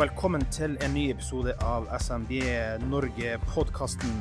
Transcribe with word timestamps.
velkommen 0.00 0.40
til 0.48 0.78
en 0.80 0.94
ny 0.96 1.02
episode 1.12 1.52
av 1.60 1.84
SMB 2.00 2.30
Norge-podkasten, 2.88 4.14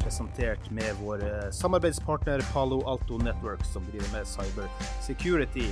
presentert 0.00 0.70
med 0.72 0.96
vår 1.02 1.24
eh, 1.26 1.50
samarbeidspartner 1.52 2.40
Palo 2.54 2.78
Alto 2.88 3.18
Network, 3.20 3.60
som 3.68 3.84
driver 3.90 4.08
med 4.14 4.30
cyber 4.30 4.70
security. 5.04 5.66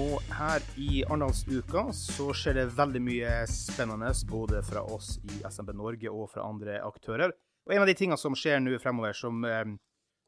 Og 0.00 0.24
her 0.32 0.64
i 0.80 1.02
Arendalsuka 1.02 1.90
så 1.92 2.30
skjer 2.32 2.56
det 2.62 2.66
veldig 2.78 3.04
mye 3.04 3.36
spennende, 3.52 4.14
både 4.32 4.64
fra 4.64 4.86
oss 4.96 5.18
i 5.28 5.42
SMB 5.44 5.76
Norge 5.76 6.08
og 6.08 6.30
fra 6.32 6.48
andre 6.48 6.80
aktører. 6.88 7.36
Og 7.68 7.76
en 7.76 7.84
av 7.84 7.90
de 7.90 7.98
tingene 8.00 8.16
som 8.16 8.38
skjer 8.38 8.62
nå 8.64 8.80
fremover, 8.80 9.12
som, 9.12 9.44
eh, 9.44 9.66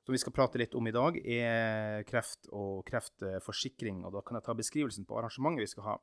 som 0.05 0.13
vi 0.13 0.21
skal 0.21 0.37
prate 0.37 0.61
litt 0.61 0.77
om 0.77 0.85
i 0.85 0.99
dag, 0.99 1.17
er 1.25 2.05
kreft 2.11 2.53
og 2.53 2.85
kreftforsikring. 2.91 4.05
Og 4.05 4.19
da 4.19 4.21
kan 4.21 4.37
jeg 4.37 4.51
ta 4.51 4.61
beskrivelsen 4.61 5.09
på 5.09 5.17
arrangementet 5.17 5.71
vi 5.71 5.73
skal 5.73 5.95
ha. 5.95 6.03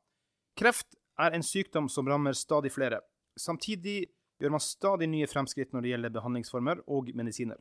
Kreft 0.57 0.97
er 1.17 1.33
en 1.35 1.45
sykdom 1.45 1.89
som 1.89 2.07
rammer 2.07 2.37
stadig 2.37 2.71
flere. 2.73 3.01
Samtidig 3.37 4.07
gjør 4.41 4.53
man 4.53 4.63
stadig 4.63 5.09
nye 5.09 5.29
fremskritt 5.29 5.73
når 5.73 5.83
det 5.83 5.93
gjelder 5.93 6.13
behandlingsformer 6.13 6.83
og 6.93 7.09
medisiner. 7.17 7.59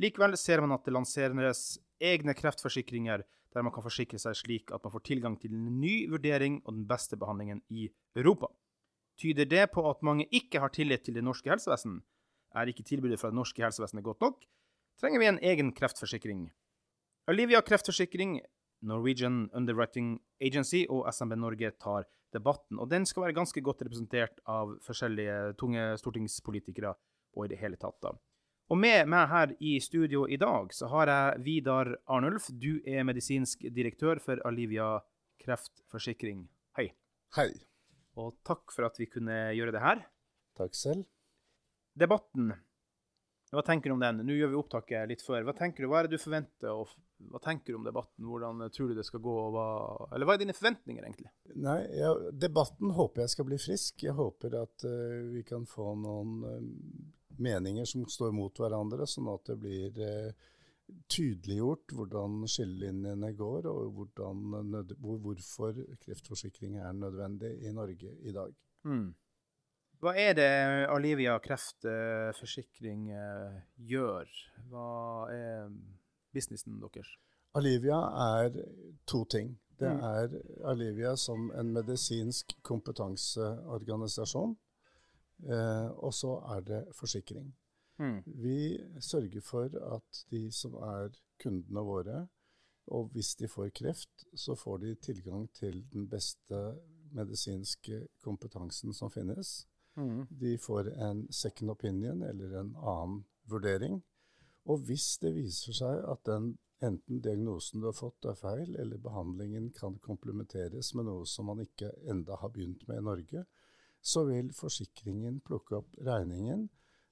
Likevel 0.00 0.36
ser 0.40 0.60
man 0.64 0.74
at 0.76 0.84
det 0.86 0.94
lanseres 0.94 1.78
egne 2.02 2.34
kreftforsikringer 2.34 3.24
der 3.54 3.62
man 3.62 3.72
kan 3.72 3.84
forsikre 3.84 4.18
seg 4.18 4.34
slik 4.34 4.72
at 4.74 4.82
man 4.82 4.92
får 4.96 5.04
tilgang 5.06 5.36
til 5.38 5.54
en 5.54 5.78
ny 5.78 6.08
vurdering 6.10 6.58
og 6.64 6.74
den 6.74 6.86
beste 6.90 7.16
behandlingen 7.16 7.62
i 7.70 7.86
Europa. 8.18 8.50
Tyder 9.20 9.46
det 9.46 9.68
på 9.70 9.84
at 9.86 10.02
mange 10.02 10.26
ikke 10.34 10.58
har 10.58 10.74
tillit 10.74 11.04
til 11.06 11.14
det 11.14 11.22
norske 11.22 11.50
helsevesen? 11.52 12.00
Er 12.54 12.70
ikke 12.70 12.86
tilbudet 12.86 13.20
fra 13.20 13.30
det 13.30 13.38
norske 13.38 13.62
helsevesenet 13.62 14.02
godt 14.04 14.20
nok? 14.26 14.42
Trenger 14.98 15.22
vi 15.22 15.28
en 15.30 15.38
egen 15.42 15.70
kreftforsikring? 15.74 16.48
Olivia 17.30 17.62
kreftforsikring, 17.62 18.40
Norwegian 18.84 19.48
Underwriting 19.56 20.18
Agency 20.42 20.84
og 20.88 21.08
SMB 21.12 21.38
Norge 21.40 21.72
tar 21.80 22.06
debatten. 22.34 22.78
Og 22.78 22.90
den 22.90 23.06
skal 23.08 23.26
være 23.26 23.38
ganske 23.38 23.62
godt 23.64 23.82
representert 23.86 24.40
av 24.50 24.76
forskjellige 24.84 25.54
tunge 25.60 25.92
stortingspolitikere 26.00 26.94
og 27.34 27.46
i 27.46 27.52
det 27.54 27.60
hele 27.62 27.78
tatt. 27.80 27.98
da. 28.02 28.14
Og 28.72 28.80
med 28.80 29.08
meg 29.12 29.28
her 29.28 29.52
i 29.60 29.76
studio 29.84 30.24
i 30.24 30.38
dag 30.40 30.72
så 30.72 30.88
har 30.92 31.10
jeg 31.12 31.42
Vidar 31.44 31.90
Arnulf. 32.08 32.48
Du 32.48 32.80
er 32.88 33.04
medisinsk 33.04 33.66
direktør 33.68 34.22
for 34.24 34.40
Alivia 34.48 34.96
kreftforsikring. 35.44 36.46
Hei. 36.78 36.88
Hei. 37.36 37.50
Og 38.16 38.36
takk 38.46 38.72
for 38.72 38.86
at 38.88 39.00
vi 39.00 39.10
kunne 39.10 39.50
gjøre 39.56 39.74
det 39.74 39.82
her. 39.84 40.06
Takk 40.56 40.76
selv. 40.78 41.04
Debatten, 41.98 42.54
hva 43.54 43.62
tenker 43.62 43.90
du 43.90 43.94
om 43.94 44.02
den? 44.02 44.22
Nå 44.26 44.34
gjør 44.34 44.50
vi 44.50 44.58
opptaket 44.58 45.10
litt 45.10 45.22
før. 45.22 45.44
Hva 45.46 45.54
tenker 45.54 45.84
du, 45.84 45.90
hva 45.90 46.00
er 46.00 46.08
det 46.08 46.16
du 46.16 46.22
forventer, 46.22 46.72
og 46.72 46.90
hva 47.30 47.40
tenker 47.42 47.72
du 47.72 47.78
om 47.78 47.84
debatten? 47.86 48.26
Hvordan 48.28 48.62
tror 48.72 48.90
du 48.90 48.94
det 48.98 49.06
skal 49.06 49.22
gå? 49.24 49.34
Hva, 49.54 49.66
eller 50.14 50.28
hva 50.28 50.36
er 50.36 50.42
dine 50.44 50.56
forventninger, 50.56 51.04
egentlig? 51.04 51.30
Nei, 51.54 51.80
ja, 51.98 52.12
Debatten 52.30 52.94
håper 52.96 53.24
jeg 53.24 53.34
skal 53.34 53.48
bli 53.48 53.58
frisk. 53.60 54.04
Jeg 54.06 54.16
håper 54.18 54.56
at 54.62 54.86
uh, 54.88 55.30
vi 55.34 55.44
kan 55.46 55.66
få 55.68 55.94
noen 56.00 56.34
uh, 56.44 56.60
meninger 57.42 57.88
som 57.88 58.06
står 58.10 58.34
mot 58.36 58.60
hverandre, 58.60 59.08
sånn 59.10 59.30
at 59.32 59.50
det 59.50 59.58
blir 59.62 59.98
uh, 60.00 60.52
tydeliggjort 61.10 61.96
hvordan 61.96 62.44
skillelinjene 62.50 63.32
går, 63.38 63.68
og 63.72 63.98
hvordan, 63.98 64.46
hvor, 65.00 65.20
hvorfor 65.24 65.82
kreftforsikring 66.04 66.78
er 66.78 66.96
nødvendig 66.96 67.54
i 67.64 67.72
Norge 67.74 68.14
i 68.20 68.34
dag. 68.36 68.52
Mm. 68.84 69.12
Hva 70.04 70.12
er 70.20 70.34
det 70.36 70.52
Alivia 70.92 71.38
kreftforsikring 71.40 73.06
gjør? 73.88 74.32
Hva 74.68 74.88
er 75.32 75.70
businessen 76.34 76.80
deres? 76.82 77.08
Alivia 77.54 78.00
er 78.40 78.58
to 79.06 79.24
ting. 79.30 79.54
Det 79.78 79.90
mm. 79.90 80.00
er 80.00 80.34
Alivia 80.70 81.16
som 81.16 81.50
en 81.58 81.72
medisinsk 81.74 82.56
kompetanseorganisasjon, 82.62 84.56
eh, 85.50 85.88
og 85.90 86.14
så 86.14 86.36
er 86.54 86.64
det 86.66 86.84
forsikring. 86.94 87.52
Mm. 87.98 88.22
Vi 88.26 88.78
sørger 89.00 89.40
for 89.40 89.70
at 89.94 90.24
de 90.30 90.48
som 90.52 90.74
er 90.74 91.14
kundene 91.42 91.84
våre, 91.86 92.26
og 92.86 93.08
hvis 93.14 93.34
de 93.34 93.48
får 93.48 93.70
kreft, 93.74 94.26
så 94.34 94.54
får 94.54 94.78
de 94.78 94.94
tilgang 94.94 95.46
til 95.54 95.84
den 95.92 96.08
beste 96.08 96.74
medisinske 97.14 98.06
kompetansen 98.22 98.94
som 98.94 99.10
finnes. 99.10 99.66
Mm. 99.96 100.26
De 100.30 100.58
får 100.58 100.90
en 101.08 101.32
second 101.32 101.70
opinion 101.70 102.22
eller 102.22 102.60
en 102.60 102.74
annen 102.76 103.24
vurdering. 103.48 104.02
Og 104.70 104.84
hvis 104.88 105.18
det 105.20 105.34
viser 105.36 105.76
seg 105.76 106.04
at 106.08 106.22
den 106.28 106.54
enten 106.84 107.20
diagnosen 107.24 107.80
du 107.80 107.88
har 107.88 107.96
fått 107.96 108.26
er 108.28 108.36
feil, 108.38 108.74
eller 108.80 109.00
behandlingen 109.00 109.70
kan 109.76 109.96
komplementeres 110.04 110.92
med 110.96 111.08
noe 111.08 111.28
som 111.28 111.48
man 111.50 111.62
ikke 111.64 111.90
enda 112.10 112.38
har 112.40 112.52
begynt 112.52 112.86
med 112.88 113.00
i 113.00 113.06
Norge, 113.08 113.44
så 114.04 114.26
vil 114.28 114.50
forsikringen 114.52 115.40
plukke 115.44 115.78
opp 115.80 115.94
regningen 116.04 116.66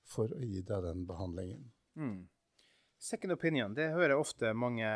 for 0.08 0.32
å 0.34 0.42
gi 0.44 0.60
deg 0.60 0.84
den 0.84 1.06
behandlingen. 1.08 1.70
Mm. 1.96 2.26
Second 3.02 3.34
opinion, 3.34 3.74
det 3.74 3.92
hører 3.94 4.14
jeg 4.14 4.24
ofte 4.24 4.52
mange 4.54 4.88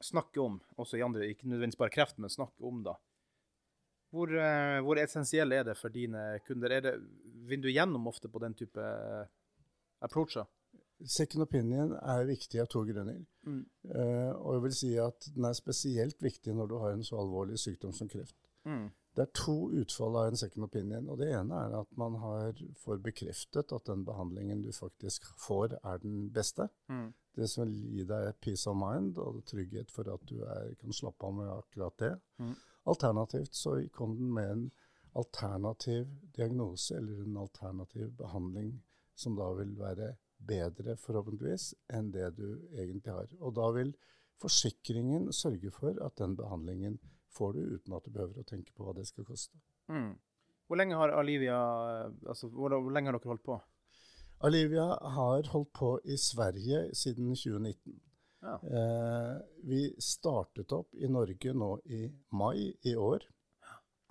snakke 0.00 0.40
om, 0.40 0.56
også 0.80 0.96
i 0.96 1.04
andre, 1.04 1.28
ikke 1.28 1.48
nødvendigvis 1.48 1.80
bare 1.80 1.92
kreft, 1.92 2.18
men 2.18 2.32
snakke 2.32 2.64
om, 2.64 2.80
da. 2.86 2.96
Hvor, 4.10 4.32
uh, 4.32 4.80
hvor 4.82 4.98
essensiell 4.98 5.52
er 5.54 5.68
det 5.68 5.76
for 5.78 5.92
dine 5.94 6.40
kunder? 6.46 6.72
Er 6.74 6.86
det, 6.86 6.94
vinner 7.46 7.68
du 7.68 7.74
gjennom 7.74 8.08
ofte 8.10 8.30
på 8.32 8.40
den 8.42 8.56
type 8.58 8.86
approacher? 10.02 10.48
Second 11.06 11.42
opinion 11.42 11.92
er 11.96 12.28
viktig 12.28 12.60
av 12.60 12.68
to 12.72 12.82
grunner. 12.88 13.20
Mm. 13.46 13.62
Uh, 13.88 14.32
og 14.36 14.54
jeg 14.54 14.62
vil 14.64 14.74
si 14.76 14.90
at 15.00 15.28
den 15.34 15.46
er 15.48 15.56
spesielt 15.56 16.22
viktig 16.22 16.54
når 16.56 16.70
du 16.70 16.78
har 16.82 16.94
en 16.94 17.04
så 17.06 17.20
alvorlig 17.22 17.58
sykdom 17.58 17.94
som 17.96 18.10
kreft. 18.10 18.36
Mm. 18.68 18.90
Det 19.16 19.24
er 19.24 19.32
to 19.34 19.56
utfall 19.80 20.16
av 20.20 20.28
en 20.30 20.38
second 20.38 20.64
opinion. 20.68 21.08
og 21.08 21.18
Det 21.18 21.30
ene 21.34 21.62
er 21.64 21.78
at 21.80 21.96
man 21.98 22.14
har, 22.22 22.60
får 22.84 23.00
bekreftet 23.02 23.72
at 23.74 23.88
den 23.88 24.04
behandlingen 24.06 24.62
du 24.62 24.70
faktisk 24.72 25.26
får, 25.46 25.74
er 25.82 26.02
den 26.04 26.28
beste. 26.32 26.68
Mm. 26.88 27.08
Det 27.36 27.48
som 27.50 27.64
vil 27.64 27.74
gi 27.96 28.04
deg 28.06 28.36
peace 28.42 28.70
of 28.70 28.78
mind 28.78 29.18
og 29.18 29.42
trygghet 29.50 29.90
for 29.90 30.10
at 30.12 30.22
du 30.30 30.42
er, 30.44 30.74
kan 30.80 30.94
slappe 30.94 31.26
av 31.26 31.34
med 31.34 31.50
akkurat 31.56 31.98
det. 31.98 32.12
Mm. 32.38 32.54
Alternativt 32.90 33.56
så 33.56 33.76
kom 33.92 34.16
den 34.18 34.32
med 34.34 34.52
en 34.52 34.64
alternativ 35.16 36.06
diagnose 36.36 36.96
eller 36.96 37.24
en 37.24 37.36
alternativ 37.36 38.12
behandling 38.18 38.76
som 39.14 39.36
da 39.36 39.50
vil 39.58 39.74
være 39.78 40.14
bedre, 40.48 40.96
forhåpentligvis, 41.00 41.72
enn 41.92 42.10
det 42.14 42.32
du 42.38 42.46
egentlig 42.72 43.12
har. 43.12 43.30
Og 43.40 43.54
da 43.58 43.68
vil 43.76 43.92
forsikringen 44.40 45.28
sørge 45.36 45.72
for 45.74 45.98
at 46.04 46.16
den 46.20 46.36
behandlingen 46.38 46.98
får 47.30 47.54
du 47.54 47.76
uten 47.76 47.94
at 47.96 48.06
du 48.06 48.14
behøver 48.14 48.40
å 48.40 48.48
tenke 48.48 48.74
på 48.74 48.86
hva 48.86 48.94
det 48.96 49.06
skal 49.08 49.26
koste. 49.28 49.60
Mm. 49.92 50.14
Hvor 50.66 50.78
lenge 50.78 50.98
har 50.98 51.12
Alivia 51.18 51.58
altså, 52.06 52.48
hvor, 52.48 52.74
hvor, 52.76 52.92
lenge 52.94 53.10
har 53.10 53.18
dere 53.18 53.32
holdt 53.32 53.46
på? 53.46 53.58
Alivia 54.46 54.86
har 55.16 55.50
holdt 55.52 55.72
på 55.76 55.90
i 56.04 56.16
Sverige 56.18 56.86
siden 56.96 57.34
2019. 57.34 57.98
Ja. 58.40 58.54
Eh, 58.56 59.34
vi 59.68 59.82
startet 60.00 60.72
opp 60.72 60.94
i 60.96 61.10
Norge 61.12 61.52
nå 61.52 61.74
i 61.92 62.06
mai 62.32 62.70
i 62.88 62.94
år. 62.96 63.26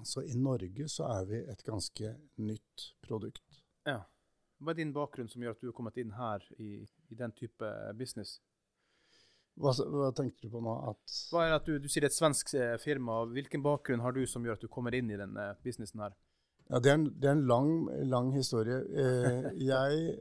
Så 0.06 0.24
i 0.24 0.36
Norge 0.38 0.86
så 0.92 1.08
er 1.12 1.26
vi 1.31 1.40
et 1.52 1.64
ganske 1.66 2.14
nytt 2.44 2.86
produkt. 3.04 3.64
Ja. 3.88 4.04
Hva 4.60 4.74
er 4.74 4.80
din 4.82 4.94
bakgrunn 4.94 5.30
som 5.32 5.44
gjør 5.44 5.56
at 5.56 5.62
du 5.62 5.70
har 5.70 5.76
kommet 5.78 5.98
inn 6.02 6.12
her 6.18 6.44
i, 6.60 6.84
i 6.84 7.16
den 7.16 7.32
type 7.32 7.68
business? 8.00 8.40
Hva, 9.60 9.74
hva, 9.76 10.10
tenkte 10.16 10.48
du 10.48 10.52
på 10.54 10.62
nå? 10.64 10.74
At 10.92 11.20
hva 11.32 11.46
er 11.46 11.54
at 11.58 11.68
du, 11.68 11.78
du 11.80 11.88
sier 11.92 12.04
det 12.06 12.10
er 12.10 12.14
et 12.14 12.18
svensk 12.18 12.54
eh, 12.56 12.76
firma. 12.80 13.22
Hvilken 13.28 13.64
bakgrunn 13.64 14.04
har 14.04 14.16
du 14.16 14.22
som 14.28 14.46
gjør 14.46 14.60
at 14.60 14.64
du 14.64 14.72
kommer 14.72 14.96
inn 14.96 15.12
i 15.12 15.20
denne 15.20 15.50
businessen 15.64 16.04
her? 16.04 16.16
Ja, 16.70 16.80
Det 16.80 16.92
er 16.92 17.00
en, 17.00 17.08
det 17.20 17.28
er 17.28 17.38
en 17.38 17.48
lang, 17.50 17.72
lang, 18.08 18.34
historie. 18.36 18.84
Eh, 18.94 19.50
jeg 19.64 20.20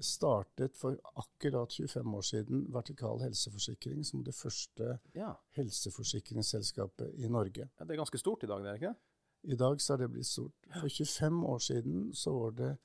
startet 0.00 0.76
for 0.80 0.96
akkurat 1.20 1.72
25 1.76 2.14
år 2.16 2.24
siden 2.24 2.62
Vertikal 2.72 3.20
helseforsikring 3.20 4.04
som 4.04 4.24
det 4.24 4.34
første 4.34 4.98
Ja. 5.14 5.34
helseforsikringsselskapet 5.56 7.12
i 7.20 7.28
Norge. 7.28 7.68
ja. 7.68 7.84
Det 7.84 7.90
er 7.92 8.00
ganske 8.00 8.18
stort 8.18 8.42
i 8.44 8.46
dag, 8.46 8.64
det 8.64 8.70
er 8.70 8.80
ikke 8.80 8.92
det? 8.94 9.52
I 9.52 9.56
dag 9.56 9.80
så 9.80 9.92
er 9.92 9.96
det 9.96 10.10
blitt 10.12 10.26
stort. 10.26 10.52
For 10.80 10.88
25 10.88 11.44
år 11.46 11.58
siden 11.58 12.14
så 12.14 12.32
var 12.32 12.50
det 12.50 12.76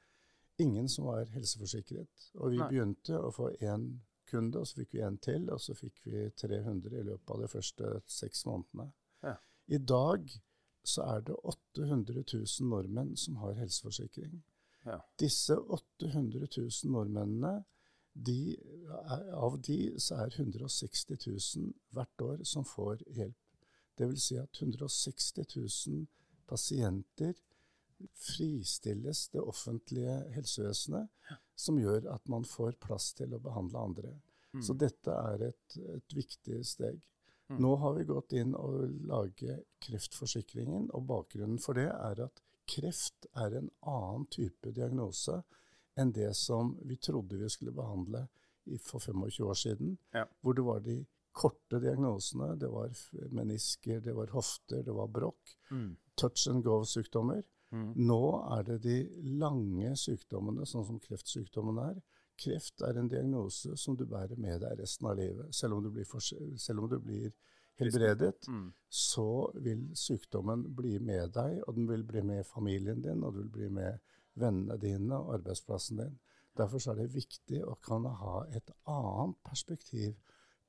ingen 0.58 0.90
som 0.90 1.06
var 1.06 1.26
helseforsikret. 1.34 2.30
Og 2.40 2.52
vi 2.52 2.60
Nei. 2.60 2.70
begynte 2.70 3.20
å 3.20 3.32
få 3.36 3.52
én 3.62 3.88
kunde, 4.30 4.60
og 4.60 4.68
så 4.68 4.82
fikk 4.82 4.96
vi 4.98 5.04
en 5.06 5.18
til, 5.22 5.50
og 5.54 5.62
så 5.62 5.76
fikk 5.78 6.02
vi 6.06 6.26
300 6.42 7.00
i 7.00 7.06
løpet 7.06 7.36
av 7.36 7.44
de 7.44 7.52
første 7.52 7.94
seks 8.10 8.46
månedene. 8.50 8.90
Ja. 9.24 9.36
I 9.68 9.78
dag 9.78 10.30
så 10.86 11.06
er 11.16 11.24
det 11.26 11.36
800 11.44 12.24
000 12.34 12.70
nordmenn 12.70 13.16
som 13.18 13.40
har 13.42 13.58
helseforsikring. 13.60 14.44
Ja. 14.86 15.00
Disse 15.20 15.58
800 15.58 16.48
000 16.58 16.92
nordmennene, 16.94 17.64
de, 18.14 18.56
av 19.34 19.58
de 19.68 19.80
så 20.00 20.22
er 20.24 20.36
160 20.40 21.18
000 21.28 21.74
hvert 21.92 22.22
år 22.22 22.44
som 22.48 22.66
får 22.66 23.02
hjelp. 23.12 23.42
Det 23.98 24.08
vil 24.08 24.22
si 24.22 24.38
at 24.40 24.62
160 24.62 25.44
000 25.56 26.06
pasienter 26.48 27.34
fristilles 28.16 29.28
det 29.34 29.42
offentlige 29.42 30.16
helsevesenet, 30.36 31.10
som 31.56 31.78
gjør 31.80 32.08
at 32.14 32.28
man 32.32 32.44
får 32.48 32.78
plass 32.84 33.14
til 33.18 33.34
å 33.36 33.40
behandle 33.44 33.80
andre. 33.90 34.14
Så 34.64 34.72
dette 34.80 35.12
er 35.12 35.42
et, 35.50 35.78
et 35.98 36.14
viktig 36.16 36.62
steg. 36.66 37.02
Nå 37.60 37.76
har 37.78 37.94
vi 37.98 38.06
gått 38.08 38.32
inn 38.34 38.56
og 38.58 38.86
laget 39.06 39.66
kreftforsikringen, 39.84 40.88
og 40.96 41.04
bakgrunnen 41.10 41.60
for 41.62 41.78
det 41.78 41.90
er 41.92 42.22
at 42.26 42.40
kreft 42.66 43.28
er 43.38 43.58
en 43.60 43.68
annen 43.86 44.24
type 44.34 44.72
diagnose 44.74 45.42
enn 46.00 46.12
det 46.16 46.32
som 46.36 46.74
vi 46.88 46.96
trodde 46.98 47.38
vi 47.38 47.50
skulle 47.52 47.76
behandle 47.76 48.24
i, 48.66 48.80
for 48.82 49.00
25 49.04 49.44
år 49.46 49.60
siden, 49.60 49.98
Ja. 50.16 50.26
hvor 50.42 50.54
det 50.58 50.64
var 50.66 50.80
de 50.80 50.96
korte 51.36 51.80
diagnosene. 51.84 52.56
Det 52.60 52.68
var 52.72 52.90
menisker, 53.32 54.00
det 54.02 54.16
var 54.16 54.32
hofter, 54.34 54.82
det 54.84 54.96
var 54.96 55.08
brokk. 55.08 55.54
Mm. 55.70 55.98
Touch 56.16 56.48
and 56.48 56.64
go-sykdommer. 56.64 57.44
Mm. 57.76 57.88
Nå 58.08 58.22
er 58.56 58.64
det 58.70 58.78
de 58.86 58.98
lange 59.42 59.96
sykdommene, 60.00 60.68
sånn 60.70 60.86
som 60.88 61.00
kreftsykdommen 61.04 61.82
er. 61.84 61.98
Kreft 62.40 62.84
er 62.84 63.00
en 63.00 63.10
diagnose 63.12 63.76
som 63.80 63.96
du 64.00 64.06
bærer 64.08 64.40
med 64.40 64.62
deg 64.64 64.80
resten 64.80 65.08
av 65.10 65.18
livet. 65.20 65.52
Selv 65.56 65.78
om 65.78 65.84
du 65.84 65.90
blir, 65.92 66.08
om 66.76 66.90
du 66.92 66.98
blir 67.00 67.34
helbredet, 67.80 68.48
Mm. 68.48 68.74
så 68.90 69.52
vil 69.64 69.90
sykdommen 69.96 70.76
bli 70.76 71.00
med 71.00 71.34
deg, 71.34 71.62
og 71.68 71.76
den 71.76 71.88
vil 71.88 72.04
bli 72.04 72.22
med 72.22 72.46
familien 72.46 73.02
din, 73.02 73.24
og 73.24 73.34
du 73.34 73.40
vil 73.42 73.50
bli 73.50 73.70
med 73.70 74.00
vennene 74.36 74.78
dine 74.80 75.16
og 75.16 75.34
arbeidsplassen 75.40 75.98
din. 75.98 76.20
Derfor 76.58 76.80
så 76.80 76.92
er 76.92 76.96
det 76.96 77.14
viktig 77.14 77.64
å 77.68 77.76
kunne 77.82 78.10
ha 78.10 78.46
et 78.56 78.72
annet 78.88 79.36
perspektiv 79.44 80.16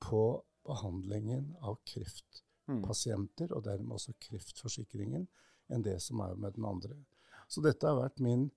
på 0.00 0.42
behandlingen 0.66 1.54
av 1.62 1.78
kreftpasienter, 1.86 3.52
og 3.52 3.64
dermed 3.64 3.94
også 3.94 4.12
kreftforsikringen, 4.20 5.28
enn 5.70 5.82
det 5.82 6.00
som 6.02 6.20
er 6.20 6.34
med 6.36 6.54
den 6.54 6.64
andre. 6.64 6.94
Så 7.48 7.62
dette 7.62 7.86
har 7.86 7.96
vært 8.00 8.20
min 8.20 8.50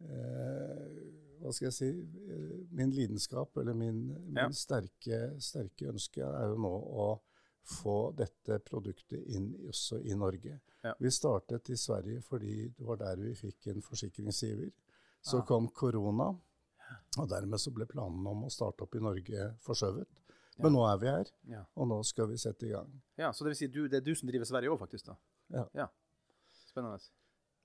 eh, 0.00 1.14
hva 1.38 1.52
skal 1.54 1.68
jeg 1.68 1.74
si, 1.76 1.88
eh, 1.88 2.66
min 2.74 2.90
lidenskap, 2.94 3.56
eller 3.56 3.74
min, 3.74 3.98
min 4.26 4.36
Ja. 4.36 4.48
sterke, 4.50 5.36
sterke 5.40 5.88
ønske, 5.92 6.18
er 6.22 6.48
jo 6.48 6.56
nå 6.58 6.72
å 6.72 7.20
få 7.64 8.14
dette 8.16 8.58
produktet 8.64 9.26
inn 9.28 9.52
også 9.68 10.00
i 10.04 10.14
Norge. 10.14 10.60
Ja. 10.84 10.94
Vi 11.00 11.10
startet 11.10 11.68
i 11.70 11.76
Sverige 11.76 12.22
fordi 12.22 12.68
det 12.76 12.86
var 12.86 12.96
der 12.96 13.16
vi 13.16 13.34
fikk 13.34 13.66
en 13.68 13.82
forsikringsgiver. 13.82 14.70
Så 15.22 15.38
Ah. 15.38 15.44
kom 15.46 15.68
korona, 15.68 16.28
og 17.18 17.28
dermed 17.28 17.58
så 17.60 17.70
ble 17.74 17.84
planen 17.86 18.26
om 18.26 18.44
å 18.44 18.50
starte 18.50 18.82
opp 18.82 18.94
i 18.94 18.98
Norge 19.00 19.56
forskjøvet. 19.60 20.06
Men 20.60 20.72
nå 20.72 20.92
er 20.92 20.98
vi 20.98 21.06
her, 21.06 21.24
Ja. 21.48 21.64
og 21.76 21.88
nå 21.88 22.02
skal 22.04 22.26
vi 22.28 22.36
sette 22.36 22.62
i 22.66 22.70
gang. 22.70 23.00
ja, 23.18 23.30
så 23.32 23.44
det 23.44 23.50
vil 23.50 23.56
si 23.56 23.66
du, 23.68 23.88
det 23.88 23.96
er 23.98 24.00
du 24.04 24.14
som 24.14 24.28
driver 24.28 24.44
Sverige 24.44 24.70
òg, 24.70 24.78
faktisk? 24.78 25.04
da? 25.06 25.16
Ja. 25.50 25.68
Ja. 25.74 25.86
Spennende. 26.78 27.14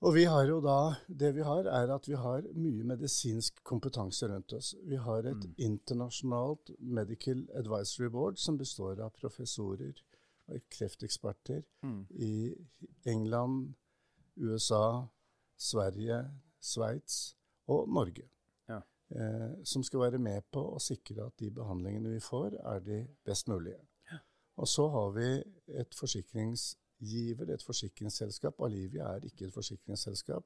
Og 0.04 0.12
vi 0.14 0.24
har 0.28 0.44
jo 0.44 0.58
da, 0.60 0.96
det 1.08 1.30
vi 1.36 1.44
har, 1.46 1.64
er 1.70 1.92
at 1.94 2.08
vi 2.08 2.16
har 2.18 2.42
mye 2.60 2.84
medisinsk 2.84 3.62
kompetanse 3.64 4.26
rundt 4.28 4.52
oss. 4.52 4.74
Vi 4.84 4.96
har 4.96 5.18
et 5.30 5.44
Mm. 5.46 5.54
internasjonalt 5.58 6.70
medical 6.80 7.46
advisory 7.54 8.08
board 8.10 8.36
som 8.36 8.58
består 8.58 9.00
av 9.00 9.10
professorer 9.12 9.94
og 10.48 10.60
krefteksperter 10.70 11.62
Mm. 11.82 12.06
i 12.10 12.54
England, 13.06 13.74
USA, 14.36 15.06
Sverige, 15.56 16.30
Sveits 16.60 17.36
og 17.68 17.88
Norge. 17.88 18.28
Ja. 18.68 18.80
Eh, 19.10 19.64
som 19.64 19.82
skal 19.82 20.00
være 20.00 20.18
med 20.18 20.42
på 20.52 20.74
å 20.74 20.78
sikre 20.80 21.26
at 21.26 21.36
de 21.38 21.50
behandlingene 21.50 22.10
vi 22.12 22.20
får, 22.20 22.54
er 22.64 22.80
de 22.80 23.06
best 23.24 23.48
mulige. 23.48 23.80
Og 24.56 24.68
så 24.68 24.88
har 24.88 25.10
vi 25.10 25.42
et 25.80 25.94
forsikringsgiver, 27.00 27.54
et 27.54 27.62
forsikringsselskap. 27.62 28.60
Alivia 28.60 29.04
er 29.16 29.24
ikke 29.24 29.46
et 29.46 29.52
forsikringsselskap, 29.52 30.44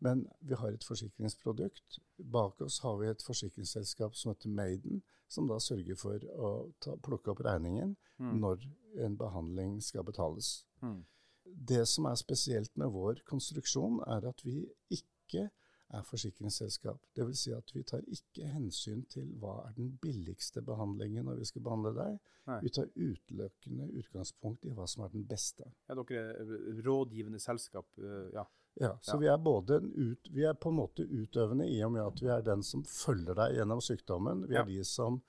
men 0.00 0.26
vi 0.40 0.54
har 0.54 0.68
et 0.72 0.84
forsikringsprodukt. 0.84 1.98
Bak 2.18 2.60
oss 2.60 2.78
har 2.82 2.96
vi 2.98 3.06
et 3.08 3.22
forsikringsselskap 3.22 4.14
som 4.14 4.32
heter 4.32 4.48
Maiden, 4.48 5.02
som 5.28 5.48
da 5.48 5.58
sørger 5.58 5.96
for 5.96 6.18
å 6.36 6.72
ta, 6.80 6.96
plukke 6.96 7.30
opp 7.30 7.40
regningen 7.40 7.96
Mm. 8.18 8.38
når 8.40 8.58
en 9.04 9.16
behandling 9.16 9.82
skal 9.82 10.04
betales. 10.04 10.64
Mm. 10.82 11.04
Det 11.44 11.88
som 11.88 12.04
er 12.04 12.14
spesielt 12.14 12.76
med 12.76 12.88
vår 12.92 13.22
konstruksjon, 13.26 14.00
er 14.06 14.28
at 14.28 14.44
vi 14.44 14.68
ikke 14.90 15.50
er 15.92 16.02
forsikringsselskap. 16.08 16.98
Det 17.14 17.26
vil 17.26 17.36
si 17.36 17.52
at 17.52 17.70
vi 17.74 17.82
tar 17.82 18.00
ikke 18.08 18.46
hensyn 18.54 19.02
til 19.12 19.26
hva 19.40 19.68
er 19.68 19.74
den 19.76 19.90
billigste 20.00 20.62
behandlingen 20.64 21.24
når 21.28 21.36
vi 21.42 21.44
skal 21.50 21.62
behandle 21.62 21.92
deg. 21.98 22.18
Nei. 22.46 22.60
Vi 22.64 22.68
tar 22.74 22.88
utelukkende 22.96 23.90
utgangspunkt 24.00 24.64
i 24.64 24.72
hva 24.74 24.86
som 24.88 25.04
er 25.04 25.12
den 25.12 25.24
beste. 25.28 25.68
Ja, 25.88 25.94
dere 25.94 26.22
er 26.40 26.82
rådgivende 26.86 27.40
selskap. 27.40 27.86
eh, 27.98 28.30
Ja. 28.34 28.46
Ja, 28.80 28.96
så 29.02 29.12
Ja. 29.14 29.18
Vi, 29.18 29.26
er 29.26 29.36
både 29.36 29.76
en 29.76 29.92
ut, 29.92 30.28
vi 30.32 30.42
er 30.48 30.54
på 30.54 30.70
en 30.70 30.76
måte 30.76 31.04
utøvende 31.04 31.66
i 31.68 31.82
og 31.84 31.92
med 31.92 32.06
at 32.06 32.22
vi 32.22 32.26
er 32.28 32.40
den 32.40 32.62
som 32.62 32.82
følger 32.84 33.34
deg 33.34 33.56
gjennom 33.58 33.80
sykdommen. 33.84 34.46
Vi 34.48 34.54
Ja. 34.54 34.62
er 34.62 34.64
de 34.66 34.84
som 34.84 35.22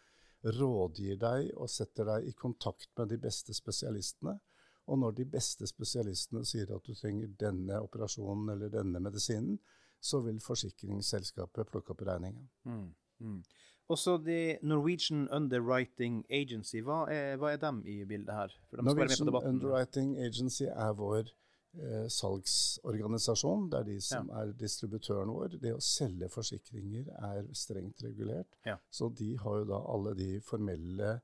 rådgir 0.44 1.18
deg 1.20 1.52
og 1.58 1.70
setter 1.70 2.06
deg 2.06 2.28
i 2.28 2.32
kontakt 2.32 2.88
med 2.98 3.10
de 3.10 3.18
beste 3.18 3.54
spesialistene. 3.54 4.40
Og 4.88 5.00
når 5.00 5.16
de 5.16 5.26
beste 5.26 5.68
spesialistene 5.68 6.44
sier 6.46 6.72
at 6.76 6.84
du 6.84 6.94
trenger 6.94 7.28
denne 7.40 7.78
operasjonen 7.84 8.50
eller 8.52 8.70
denne 8.70 9.00
medisinen, 9.00 9.60
så 10.04 10.20
vil 10.26 10.40
forsikringsselskapet 10.44 11.70
plukke 11.72 11.96
opp 11.96 12.02
regningen. 12.08 12.50
Mm. 12.68 12.90
Mm. 13.24 13.44
Også 13.92 14.18
de 14.18 14.58
Norwegian 14.62 15.30
Underwriting 15.30 16.24
Agency, 16.32 16.82
hva 16.84 17.04
er, 17.12 17.38
hva 17.40 17.54
er 17.54 17.62
dem 17.62 17.82
i 17.88 18.04
bildet 18.08 18.36
her? 18.36 18.58
Norwegian. 18.80 19.32
Underwriting 19.36 20.16
Agency 20.20 20.68
er 20.72 20.94
vår 21.00 21.28
eh, 21.28 22.08
salgsorganisasjon. 22.12 23.68
Det 23.72 23.80
er 23.80 23.90
de 23.92 23.98
som 24.02 24.32
er 24.40 24.54
distributøren 24.60 25.34
vår. 25.36 25.58
Det 25.64 25.76
å 25.76 25.84
selge 25.84 26.32
forsikringer 26.32 27.12
er 27.32 27.48
strengt 27.56 28.04
regulert. 28.08 28.60
Ja. 28.66 28.78
Så 28.90 29.12
de 29.12 29.34
har 29.44 29.62
jo 29.62 29.70
da 29.74 29.84
alle 29.96 30.16
de 30.20 30.30
formelle 30.48 31.18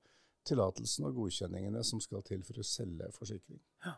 tillatelsene 0.47 1.11
og 1.11 1.23
godkjenningene 1.23 1.83
som 1.85 2.01
skal 2.03 2.23
til 2.27 2.43
for 2.47 2.59
å 2.59 2.67
selge 2.67 3.11
forsikring. 3.15 3.61
Ja. 3.85 3.95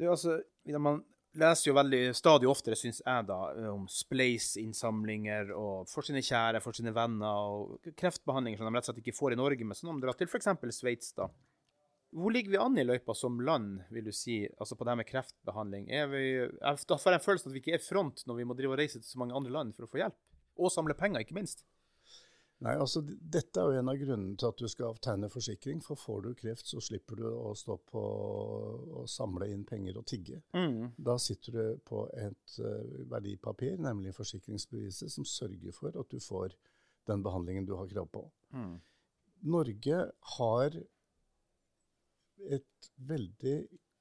Du, 0.00 0.06
altså, 0.08 0.40
man 0.80 1.02
leser 1.38 1.70
jo 1.70 1.76
veldig 1.76 2.00
stadig 2.16 2.48
oftere, 2.50 2.78
syns 2.78 3.00
jeg, 3.04 3.26
da, 3.28 3.38
om 3.70 3.84
Spleis-innsamlinger 3.90 5.52
og 5.54 5.86
for 5.90 6.06
sine 6.06 6.22
kjære, 6.24 6.62
for 6.64 6.76
sine 6.76 6.92
venner, 6.96 7.52
og 7.52 7.92
kreftbehandlinger 7.98 8.60
som 8.60 8.66
de 8.66 8.74
rett 8.74 8.88
og 8.88 8.90
slett 8.90 9.04
ikke 9.04 9.16
får 9.18 9.36
i 9.36 9.40
Norge, 9.40 9.66
men 9.66 9.78
som 9.78 9.92
de 9.92 10.04
drar 10.06 10.18
til 10.18 10.30
f.eks. 10.30 10.50
Sveits. 10.74 11.14
da. 11.18 11.30
Hvor 12.10 12.34
ligger 12.34 12.50
vi 12.50 12.58
an 12.58 12.78
i 12.80 12.86
løypa 12.86 13.14
som 13.14 13.38
land, 13.46 13.84
vil 13.94 14.08
du 14.08 14.14
si, 14.14 14.42
altså 14.58 14.74
på 14.74 14.86
det 14.86 14.94
her 14.94 14.98
med 14.98 15.10
kreftbehandling? 15.10 15.84
Er 15.94 16.08
vi, 16.10 16.24
da 16.58 16.98
får 16.98 17.14
jeg 17.14 17.20
en 17.20 17.26
følelse 17.28 17.50
at 17.50 17.54
vi 17.54 17.62
ikke 17.62 17.76
er 17.78 17.84
front 17.84 18.24
når 18.26 18.40
vi 18.40 18.48
må 18.50 18.56
drive 18.58 18.74
og 18.74 18.82
reise 18.82 18.98
til 18.98 19.06
så 19.06 19.20
mange 19.22 19.36
andre 19.38 19.54
land 19.54 19.76
for 19.76 19.86
å 19.86 19.92
få 19.92 20.02
hjelp. 20.02 20.18
Og 20.58 20.74
samle 20.74 20.98
penger, 20.98 21.22
ikke 21.22 21.38
minst. 21.38 21.62
Nei, 22.60 22.74
altså 22.76 23.00
Dette 23.04 23.62
er 23.62 23.70
jo 23.72 23.80
en 23.80 23.88
av 23.88 23.96
grunnene 23.96 24.36
til 24.36 24.50
at 24.50 24.60
du 24.60 24.68
skal 24.68 24.98
tegne 25.00 25.30
forsikring. 25.32 25.80
For 25.84 25.96
får 25.96 26.26
du 26.26 26.30
kreft, 26.36 26.68
så 26.68 26.82
slipper 26.84 27.16
du 27.16 27.24
å 27.30 27.54
stå 27.56 27.78
på 27.88 28.02
og 29.00 29.08
samle 29.08 29.48
inn 29.48 29.64
penger 29.68 29.96
og 30.00 30.06
tigge. 30.10 30.42
Mm. 30.52 30.92
Da 31.00 31.16
sitter 31.22 31.56
du 31.56 31.80
på 31.88 32.04
et 32.20 32.58
uh, 32.60 33.00
verdipapir, 33.12 33.80
nemlig 33.80 34.12
forsikringsbeviset, 34.16 35.08
som 35.12 35.24
sørger 35.24 35.76
for 35.76 35.96
at 35.96 36.12
du 36.12 36.20
får 36.20 36.56
den 37.08 37.24
behandlingen 37.24 37.68
du 37.68 37.74
har 37.78 37.88
krav 37.88 38.10
på. 38.12 38.26
Mm. 38.52 38.76
Norge 39.48 40.04
har 40.36 40.80
et 42.40 42.92
veldig 43.08 43.56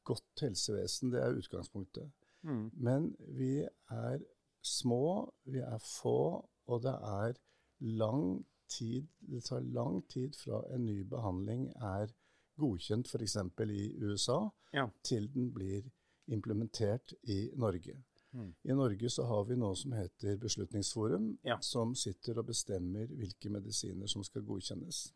godt 0.08 0.44
helsevesen, 0.44 1.14
det 1.14 1.24
er 1.24 1.38
utgangspunktet. 1.40 2.12
Mm. 2.44 2.66
Men 2.76 3.14
vi 3.40 3.62
er 3.64 4.20
små, 4.66 5.30
vi 5.48 5.64
er 5.64 5.80
få, 5.80 6.44
og 6.68 6.84
det 6.84 6.96
er 6.96 7.40
lang 7.80 8.46
tid 8.70 9.08
Det 9.20 9.44
tar 9.44 9.62
lang 9.62 10.02
tid 10.08 10.36
fra 10.36 10.60
en 10.76 10.86
ny 10.86 11.04
behandling 11.04 11.70
er 11.82 12.12
godkjent 12.60 13.08
f.eks. 13.08 13.36
i 13.66 13.96
USA, 14.02 14.50
Ja. 14.74 14.88
til 15.04 15.28
den 15.34 15.52
blir 15.54 15.90
implementert 16.28 17.14
i 17.24 17.50
Norge. 17.56 18.04
Mm. 18.34 18.54
I 18.64 18.74
Norge 18.74 19.10
så 19.10 19.26
har 19.26 19.44
vi 19.44 19.56
noe 19.56 19.76
som 19.76 19.92
heter 19.92 20.38
Beslutningsforum, 20.38 21.40
Ja. 21.44 21.58
som 21.62 21.96
sitter 21.96 22.38
og 22.38 22.46
bestemmer 22.46 23.08
hvilke 23.08 23.50
medisiner 23.50 24.08
som 24.08 24.24
skal 24.24 24.44
godkjennes. 24.44 25.14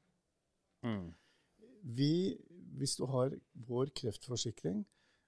Mm. 0.83 1.13
Vi, 1.83 2.37
hvis 2.77 2.95
du 2.95 3.05
har 3.05 3.35
vår 3.53 3.85
kreftforsikring, 3.95 4.85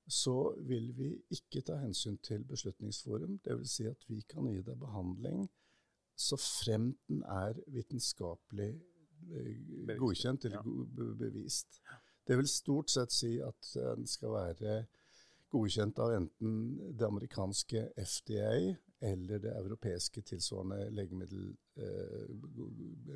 så 0.07 0.55
vil 0.67 0.93
vi 0.97 1.21
ikke 1.29 1.61
ta 1.61 1.75
hensyn 1.77 2.17
til 2.17 2.43
Beslutningsforum. 2.43 3.39
Dvs. 3.45 3.69
Si 3.69 3.85
at 3.85 4.03
vi 4.07 4.21
kan 4.21 4.45
gi 4.45 4.61
deg 4.61 4.79
behandling 4.79 5.49
så 6.15 6.37
fremt 6.39 6.99
den 7.09 7.23
er 7.23 7.57
vitenskapelig 7.67 8.71
eh, 8.73 9.53
Bevist, 9.85 9.99
godkjent 9.99 10.45
eller 10.45 10.57
ja. 10.57 11.13
bevist. 11.19 11.81
Det 12.25 12.37
vil 12.39 12.49
stort 12.49 12.89
sett 12.89 13.13
si 13.13 13.35
at 13.43 13.71
den 13.75 14.07
skal 14.09 14.33
være 14.33 14.79
godkjent 15.53 15.99
av 16.01 16.15
enten 16.15 16.55
det 16.97 17.05
amerikanske 17.05 17.85
FDA 18.01 18.75
eller 19.05 19.39
det 19.39 19.53
europeiske 19.57 20.21
tilsvarende 20.21 20.89
legemiddel... 20.95 21.51
Eh, 21.77 22.25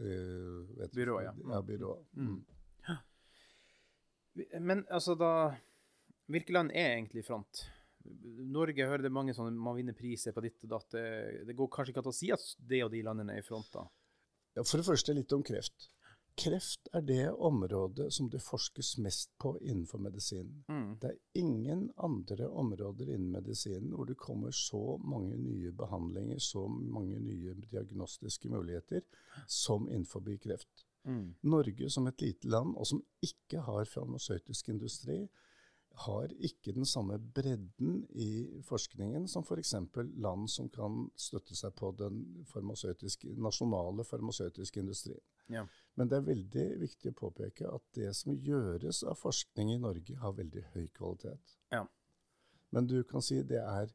eh, 0.06 0.77
vet- 0.77 0.94
Byrået, 0.94 1.24
ja. 1.24 1.34
ja 1.53 1.62
byrået. 1.62 2.06
Mm. 2.13 2.46
Men 4.62 4.86
altså, 4.89 5.15
da 5.15 5.56
Hvilke 6.29 6.53
land 6.53 6.72
er 6.74 6.94
egentlig 6.94 7.24
i 7.24 7.25
front? 7.25 7.63
Norge 8.50 8.88
hører 8.89 9.06
det 9.06 9.13
mange 9.13 9.36
sånne 9.38 9.54
man 9.54 9.78
vinner 9.78 9.98
priser 9.98 10.36
på 10.36 10.44
ditt 10.46 10.63
og 10.66 10.74
datt. 10.74 10.89
Det, 10.96 11.06
det 11.48 11.56
går 11.58 11.70
kanskje 11.74 11.94
ikke 11.94 12.04
an 12.04 12.12
å 12.12 12.16
si 12.16 12.32
at 12.34 12.44
det 12.72 12.84
og 12.86 12.92
de 12.94 13.04
landene 13.06 13.38
er 13.38 13.44
i 13.44 13.46
front, 13.46 13.70
da. 13.74 13.86
Ja, 14.58 14.66
for 14.66 14.82
det 14.82 14.88
første 14.88 15.16
litt 15.16 15.34
om 15.36 15.46
kreft. 15.46 15.89
Kreft 16.39 16.88
er 16.96 17.01
det 17.04 17.32
området 17.32 18.13
som 18.16 18.30
det 18.32 18.39
forskes 18.39 18.94
mest 19.04 19.32
på 19.42 19.58
innenfor 19.60 20.00
medisinen. 20.00 20.63
Mm. 20.72 20.92
Det 21.01 21.10
er 21.10 21.42
ingen 21.42 21.82
andre 21.98 22.48
områder 22.48 23.10
innen 23.10 23.34
medisinen 23.34 23.92
hvor 23.92 24.08
det 24.08 24.16
kommer 24.20 24.56
så 24.56 24.98
mange 25.04 25.36
nye 25.36 25.74
behandlinger, 25.75 26.39
så 26.39 26.63
mange 26.70 27.20
nye 27.20 27.58
diagnostiske 27.66 28.50
muligheter, 28.50 29.04
som 29.48 29.89
innenfor 29.89 30.24
kreft. 30.39 30.86
Mm. 31.04 31.36
Norge 31.42 31.89
som 31.89 32.08
et 32.08 32.22
lite 32.22 32.48
land, 32.48 32.75
og 32.78 32.88
som 32.88 33.04
ikke 33.24 33.66
har 33.68 33.92
farmasøytisk 33.92 34.70
industri, 34.70 35.25
har 36.00 36.32
ikke 36.39 36.74
den 36.75 36.88
samme 36.88 37.18
bredden 37.20 38.03
i 38.15 38.62
forskningen 38.63 39.27
som 39.27 39.44
f.eks. 39.44 39.74
land 40.15 40.50
som 40.51 40.70
kan 40.72 41.06
støtte 41.20 41.58
seg 41.58 41.75
på 41.75 41.91
den 42.00 42.22
farmasøytiske, 42.48 43.34
nasjonale 43.36 44.06
farmasøytiske 44.08 44.79
industrien. 44.79 45.22
Ja. 45.51 45.65
Men 46.00 46.10
det 46.10 46.20
er 46.20 46.27
veldig 46.27 46.65
viktig 46.84 47.12
å 47.12 47.18
påpeke 47.20 47.68
at 47.68 47.86
det 47.98 48.13
som 48.15 48.36
gjøres 48.36 49.01
av 49.03 49.18
forskning 49.20 49.74
i 49.74 49.79
Norge, 49.82 50.15
har 50.22 50.38
veldig 50.38 50.65
høy 50.75 50.86
kvalitet. 50.96 51.58
Ja. 51.74 51.84
Men 52.70 52.88
du 52.88 53.01
kan 53.03 53.25
si 53.25 53.41
det 53.44 53.60
er 53.63 53.91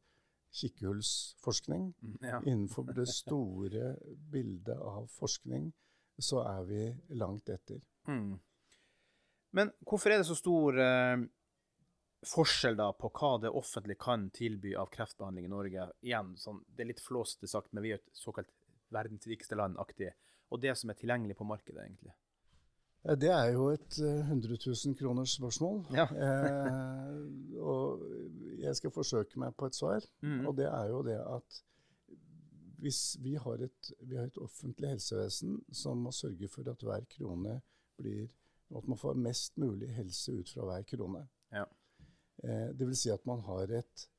kikkehullsforskning. 0.54 1.92
ja. 2.20 2.42
Innenfor 2.50 2.90
det 2.92 3.08
store 3.08 3.94
bildet 4.30 4.76
av 4.76 5.08
forskning 5.14 5.70
så 6.18 6.44
er 6.46 6.66
vi 6.68 6.82
langt 7.16 7.48
etter. 7.50 7.80
Mm. 8.06 8.36
Men 9.54 9.70
hvorfor 9.86 10.12
er 10.12 10.20
det 10.20 10.28
så 10.28 10.36
stor 10.38 10.78
eh, 10.82 11.24
forskjell 12.28 12.76
da 12.78 12.90
på 12.96 13.10
hva 13.14 13.34
det 13.42 13.52
offentlige 13.52 14.00
kan 14.00 14.28
tilby 14.34 14.74
av 14.78 14.90
kreftbehandling 14.94 15.48
i 15.48 15.52
Norge? 15.52 15.88
Igjen, 16.04 16.34
sånn, 16.40 16.62
det 16.68 16.84
er 16.84 16.92
litt 16.92 17.04
flåsete 17.04 17.50
sagt, 17.50 17.72
men 17.72 17.84
vi 17.86 17.94
er 17.94 18.02
et 18.02 18.18
såkalt 18.18 18.50
verdens 18.94 19.26
rikeste 19.28 19.58
land-aktig. 19.58 20.12
Og 20.52 20.60
det 20.62 20.76
som 20.78 20.92
er 20.92 20.98
tilgjengelig 20.98 21.36
på 21.38 21.46
markedet, 21.48 21.82
egentlig. 21.82 22.14
Det 23.04 23.28
er 23.28 23.50
jo 23.52 23.66
et 23.68 23.98
eh, 24.00 24.30
100 24.30 24.56
000 24.64 24.96
kroners 24.96 25.34
spørsmål. 25.36 25.82
Ja. 25.92 26.06
eh, 26.24 27.58
og 27.60 28.04
jeg 28.62 28.76
skal 28.78 28.94
forsøke 28.94 29.40
meg 29.42 29.52
på 29.58 29.68
et 29.68 29.76
svar. 29.76 30.06
Mm. 30.24 30.46
Og 30.48 30.56
det 30.56 30.70
er 30.70 30.88
jo 30.88 31.02
det 31.04 31.18
at 31.20 31.60
hvis 32.84 33.16
vi 33.24 33.34
har, 33.40 33.60
et, 33.64 33.92
vi 34.00 34.16
har 34.16 34.28
et 34.28 34.40
offentlig 34.40 34.94
helsevesen 34.94 35.58
som 35.72 36.00
må 36.04 36.12
sørge 36.12 36.48
for 36.52 36.68
at 36.68 36.82
hver 36.84 37.06
krone 37.16 37.60
blir 37.96 38.26
At 38.74 38.88
man 38.88 38.98
får 38.98 39.14
mest 39.14 39.58
mulig 39.60 39.90
helse 39.94 40.32
ut 40.32 40.48
fra 40.50 40.64
hver 40.66 40.82
krone. 40.88 41.20
Ja. 41.52 41.62
Eh, 42.42 42.68
det 42.78 42.86
vil 42.86 42.96
si 42.96 43.10
at 43.12 43.26
man 43.26 43.40
har 43.46 43.66
et 43.78 44.10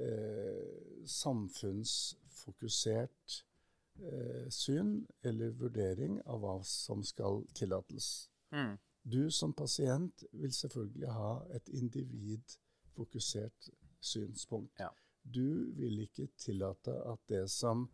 eh, 0.00 1.06
samfunnsfokusert 1.06 3.44
eh, 4.00 4.50
syn 4.50 5.06
eller 5.22 5.50
vurdering 5.60 6.20
av 6.26 6.40
hva 6.44 6.62
som 6.68 7.04
skal 7.04 7.44
tillates. 7.54 8.30
Mm. 8.52 8.76
Du 9.04 9.30
som 9.30 9.52
pasient 9.52 10.24
vil 10.32 10.52
selvfølgelig 10.52 11.08
ha 11.12 11.46
et 11.56 11.68
individfokusert 11.68 13.70
synspunkt. 14.00 14.80
Ja. 14.80 14.88
Du 15.24 15.72
vil 15.76 15.98
ikke 16.04 16.28
tillate 16.36 16.90
at 17.12 17.18
det 17.28 17.50
som 17.50 17.90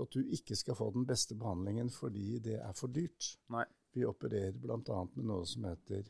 at 0.00 0.14
du 0.14 0.24
ikke 0.32 0.56
skal 0.56 0.74
få 0.74 0.90
den 0.94 1.06
beste 1.06 1.34
behandlingen 1.34 1.90
fordi 1.90 2.38
det 2.38 2.54
er 2.54 2.72
for 2.72 2.88
dyrt. 2.88 3.38
Nei. 3.52 3.64
Vi 3.94 4.04
opererer 4.04 4.56
bl.a. 4.58 5.04
med 5.14 5.26
noe 5.28 5.46
som 5.46 5.66
heter 5.68 6.08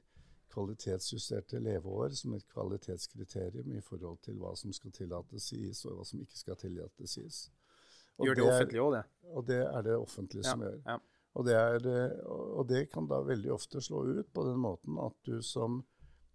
kvalitetsjusterte 0.55 1.61
leveår 1.63 2.15
som 2.19 2.37
et 2.37 2.47
kvalitetskriterium 2.53 3.75
i 3.75 3.83
forhold 3.85 4.21
til 4.25 4.39
hva 4.41 4.55
som 4.59 4.73
skal 4.73 4.95
tillates 4.95 5.51
sies, 5.51 5.85
og 5.89 5.99
hva 5.99 6.07
som 6.09 6.23
ikke 6.23 6.39
skal 6.39 6.61
tillates 6.61 7.19
sies. 7.19 7.41
Og 8.19 8.29
Gjør 8.29 8.39
det 8.39 8.45
det 8.45 8.53
offentlige 8.53 8.85
òg 8.85 8.93
det? 8.95 9.03
Og 9.35 9.49
det 9.49 9.61
er 9.65 9.83
det 9.83 9.97
offentlige 9.99 10.47
som 10.47 10.63
gjør. 10.63 10.79
Ja. 10.87 11.01
Og 11.35 11.47
det, 11.49 11.55
er, 11.59 11.87
eh, 11.91 12.19
og 12.31 12.69
det 12.71 12.85
kan 12.93 13.09
da 13.11 13.19
veldig 13.27 13.51
ofte 13.51 13.83
slå 13.83 14.05
ut 14.07 14.31
på 14.33 14.45
den 14.47 14.61
måten 14.63 15.01
at 15.03 15.17
du 15.27 15.41
som 15.43 15.81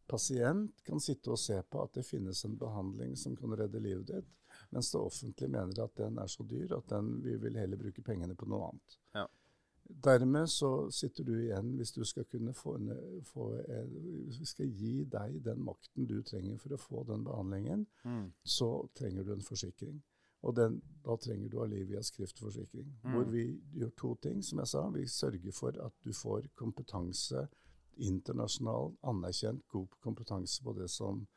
pasient 0.10 0.84
kan 0.84 1.00
sitte 1.00 1.32
og 1.32 1.40
se 1.40 1.56
på 1.64 1.84
at 1.86 1.96
det 1.96 2.04
finnes 2.08 2.44
en 2.46 2.58
behandling 2.60 3.16
som 3.20 3.38
kan 3.40 3.54
redde 3.56 3.80
livet 3.80 4.10
ditt, 4.10 4.32
mens 4.74 4.92
det 4.92 5.00
offentlige 5.00 5.54
mener 5.54 5.84
at 5.86 5.96
den 6.02 6.18
er 6.20 6.28
så 6.28 6.44
dyr 6.44 6.74
at 6.76 6.90
den, 6.92 7.14
vi 7.24 7.38
vil 7.40 7.60
heller 7.62 7.80
bruke 7.80 8.04
pengene 8.04 8.36
på 8.36 8.50
noe 8.50 8.72
annet. 8.72 8.98
Ja. 9.16 9.28
Dermed 9.89 10.48
så 10.48 10.89
sitter 10.91 11.24
du 11.24 11.31
igjen, 11.34 11.72
hvis 11.75 11.91
du 11.91 12.03
skal 12.05 12.25
kunne 12.29 12.53
få, 12.53 12.75
få 13.25 13.48
skal 14.46 14.69
gi 14.69 15.03
deg 15.10 15.39
den 15.43 15.63
makten 15.65 16.05
du 16.05 16.22
trenger 16.24 16.58
for 16.62 16.75
å 16.75 16.77
få 16.77 17.03
den 17.08 17.24
behandlingen, 17.25 17.88
Mm. 18.05 18.31
så 18.46 18.88
trenger 18.96 19.24
du 19.24 19.34
en 19.34 19.41
forsikring. 19.41 20.03
Og 20.41 20.55
den, 20.55 20.81
da 21.03 21.15
trenger 21.17 21.50
du 21.50 21.62
Alivias 21.62 22.05
skriftforsikring. 22.13 23.00
Mm. 23.03 23.12
Hvor 23.12 23.24
vi 23.24 23.60
gjør 23.74 23.89
to 23.98 24.15
ting, 24.15 24.43
som 24.43 24.60
jeg 24.60 24.67
sa. 24.67 24.89
Vi 24.89 25.08
sørger 25.08 25.51
for 25.51 25.75
at 25.86 25.93
du 26.03 26.13
får 26.13 26.48
kompetanse, 26.55 27.48
internasjonal, 27.98 28.93
anerkjent, 29.03 29.67
god 29.67 29.88
kompetanse 30.00 30.63
på 30.63 30.74
det 30.74 30.89
som 30.89 31.27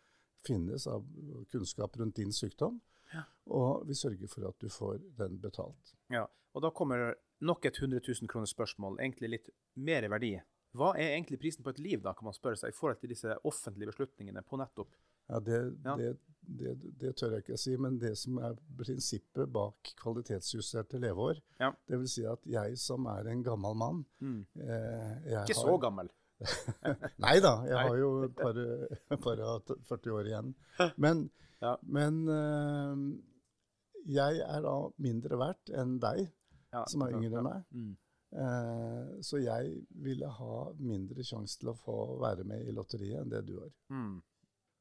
finnes 0.47 0.87
av 0.87 1.04
kunnskap 1.50 1.97
rundt 1.99 2.16
din 2.16 2.32
sykdom. 2.32 2.80
Ja. 3.12 3.23
Og 3.52 3.87
vi 3.88 3.95
sørger 3.95 4.28
for 4.28 4.49
at 4.49 4.59
du 4.62 4.69
får 4.69 4.99
den 5.19 5.38
betalt. 5.42 5.95
Ja, 6.11 6.26
og 6.54 6.62
da 6.62 6.71
kommer 6.71 7.14
nok 7.40 7.64
et 7.66 7.76
100 7.81 8.00
000 8.09 8.28
kroner 8.28 8.47
spørsmål, 8.47 8.99
egentlig 9.00 9.31
litt 9.31 9.49
mer 9.76 10.04
i 10.04 10.09
verdi. 10.12 10.35
Hva 10.75 10.95
er 10.97 11.11
egentlig 11.19 11.38
prisen 11.42 11.62
på 11.64 11.71
et 11.75 11.78
liv, 11.85 12.00
da, 12.00 12.14
kan 12.16 12.25
man 12.25 12.33
spørre 12.33 12.57
seg, 12.57 12.71
i 12.73 12.76
forhold 12.76 13.00
til 13.02 13.11
disse 13.12 13.35
offentlige 13.45 13.90
beslutningene 13.92 14.42
på 14.42 14.57
nettopp? 14.57 14.95
Ja, 15.28 15.38
det, 15.40 15.59
Ja. 15.85 15.97
Det, 15.97 16.19
det, 16.42 16.73
det 16.99 17.12
tør 17.16 17.31
jeg 17.37 17.45
ikke 17.45 17.54
å 17.54 17.61
si, 17.61 17.76
men 17.76 17.99
det 17.99 18.16
som 18.19 18.38
er 18.38 18.57
prinsippet 18.78 19.52
bak 19.52 19.92
kvalitetsjusterte 20.00 20.99
leveår, 21.02 21.40
Ja. 21.61 21.71
det 21.88 21.99
vil 21.99 22.09
si 22.09 22.25
at 22.26 22.40
jeg 22.47 22.78
som 22.78 23.07
er 23.07 23.28
en 23.28 23.42
gammel 23.42 23.75
mann 23.76 24.04
Mm. 24.21 24.47
eh, 24.57 25.19
Ikke 25.26 25.54
har- 25.54 25.64
så 25.66 25.78
gammel. 25.81 26.09
Nei 27.25 27.37
da, 27.45 27.53
jeg 27.69 27.77
Nei. 27.77 27.83
har 27.89 27.97
jo 28.01 28.11
et 28.27 28.37
par, 28.39 28.61
par 29.25 29.43
40 29.91 30.15
år 30.19 30.31
igjen. 30.33 30.55
Men, 30.97 31.25
Ja. 31.63 31.77
men 31.87 32.23
uh, 32.29 32.97
jeg 34.11 34.41
er 34.43 34.63
da 34.65 34.77
mindre 34.99 35.39
verdt 35.39 35.71
enn 35.79 35.99
deg, 36.03 36.25
Ja, 36.73 36.85
som 36.89 37.05
er 37.07 37.13
yngre 37.19 37.39
enn 37.39 37.47
meg. 37.47 37.67
Mm. 37.71 37.93
Uh, 38.33 39.21
så 39.21 39.37
jeg 39.43 39.75
ville 40.03 40.29
ha 40.39 40.55
mindre 40.81 41.23
sjanse 41.29 41.59
til 41.61 41.69
å 41.71 41.77
få 41.77 41.97
være 42.23 42.47
med 42.49 42.65
i 42.65 42.73
lotteriet 42.73 43.21
enn 43.21 43.31
det 43.35 43.43
du 43.51 43.59
har. 43.61 43.71
Mm. 43.93 44.15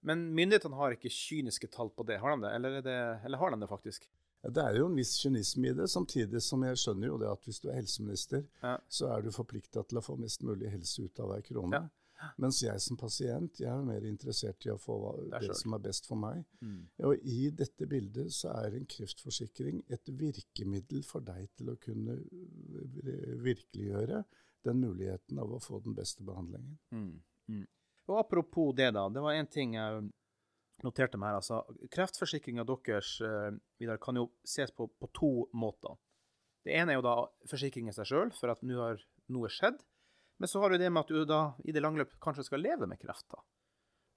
Men 0.08 0.24
myndighetene 0.34 0.78
har 0.80 0.96
ikke 0.96 1.12
kyniske 1.14 1.70
tall 1.74 1.92
på 1.94 2.06
det, 2.08 2.18
har 2.22 2.34
de 2.36 2.46
det? 2.48 2.52
Eller, 2.58 2.78
er 2.80 2.86
det, 2.86 2.98
eller 3.28 3.38
har 3.42 3.54
de 3.54 3.62
det 3.62 3.70
faktisk? 3.70 4.08
Det 4.42 4.58
er 4.64 4.80
jo 4.80 4.88
en 4.90 4.98
viss 4.98 5.14
kynisme 5.22 5.70
i 5.70 5.74
det, 5.78 5.86
samtidig 5.92 6.40
som 6.42 6.64
jeg 6.66 6.80
skjønner 6.82 7.12
jo 7.12 7.18
det 7.22 7.28
at 7.30 7.44
hvis 7.46 7.60
du 7.62 7.68
er 7.70 7.78
helseminister, 7.78 8.46
Ja. 8.64 8.78
så 8.90 9.12
er 9.14 9.22
du 9.22 9.30
forplikta 9.36 9.84
til 9.86 10.00
å 10.00 10.06
få 10.06 10.16
mest 10.18 10.42
mulig 10.42 10.72
helse 10.74 11.06
ut 11.06 11.20
av 11.22 11.30
hver 11.30 11.44
krone. 11.46 11.78
Ja. 11.78 12.32
Mens 12.38 12.60
jeg 12.62 12.78
som 12.82 12.98
pasient 13.02 13.58
jeg 13.62 13.70
er 13.70 13.86
mer 13.86 14.04
interessert 14.06 14.66
i 14.66 14.70
å 14.70 14.78
få 14.78 14.98
Det 15.32 15.40
det, 15.48 15.56
som 15.58 15.74
er 15.74 15.82
best 15.82 16.06
for 16.06 16.20
meg. 16.22 16.44
Mm. 16.62 16.84
Og 17.08 17.24
i 17.26 17.50
dette 17.50 17.88
bildet 17.90 18.34
så 18.34 18.52
er 18.62 18.78
en 18.78 18.86
kreftforsikring 18.86 19.84
et 19.90 20.06
virkemiddel 20.20 21.02
for 21.06 21.26
deg 21.26 21.50
til 21.58 21.74
å 21.74 21.78
kunne 21.82 22.20
virkeliggjøre 23.42 24.24
den 24.66 24.82
muligheten 24.82 25.40
av 25.42 25.54
å 25.56 25.62
få 25.62 25.80
den 25.84 25.96
beste 25.98 26.24
behandlingen. 26.26 26.78
Mm. 26.94 27.22
Mm. 27.50 27.68
Og 28.12 28.20
apropos 28.20 28.74
det, 28.76 28.90
da. 28.92 29.08
Det 29.10 29.24
var 29.24 29.38
én 29.40 29.48
ting 29.48 29.78
jeg 29.78 30.02
noterte 30.84 31.20
meg 31.20 31.32
her. 31.32 31.40
altså. 31.40 31.62
Kreftforsikringa 31.94 32.66
deres 32.68 33.14
eh, 33.24 33.52
Vidar, 33.80 34.02
kan 34.04 34.20
jo 34.20 34.28
ses 34.44 34.74
på 34.76 34.90
på 35.00 35.10
to 35.16 35.32
måter. 35.54 35.96
Det 36.66 36.76
ene 36.78 36.94
er 36.94 37.00
jo 37.00 37.06
da 37.06 37.16
forsikringen 37.50 37.96
seg 37.96 38.10
sjøl, 38.10 38.34
for 38.38 38.54
at 38.54 38.62
nå 38.66 38.78
har 38.82 39.02
noe 39.34 39.50
skjedd. 39.50 39.80
Men 40.42 40.50
så 40.50 40.62
har 40.62 40.74
du 40.74 40.82
det 40.82 40.90
med 40.90 41.06
at 41.06 41.14
du 41.14 41.26
da 41.26 41.42
i 41.64 41.74
det 41.74 41.82
lange 41.84 42.02
løp 42.02 42.14
kanskje 42.22 42.48
skal 42.50 42.64
leve 42.66 42.90
med 42.90 43.00
kreft. 43.02 43.28
da. 43.32 43.42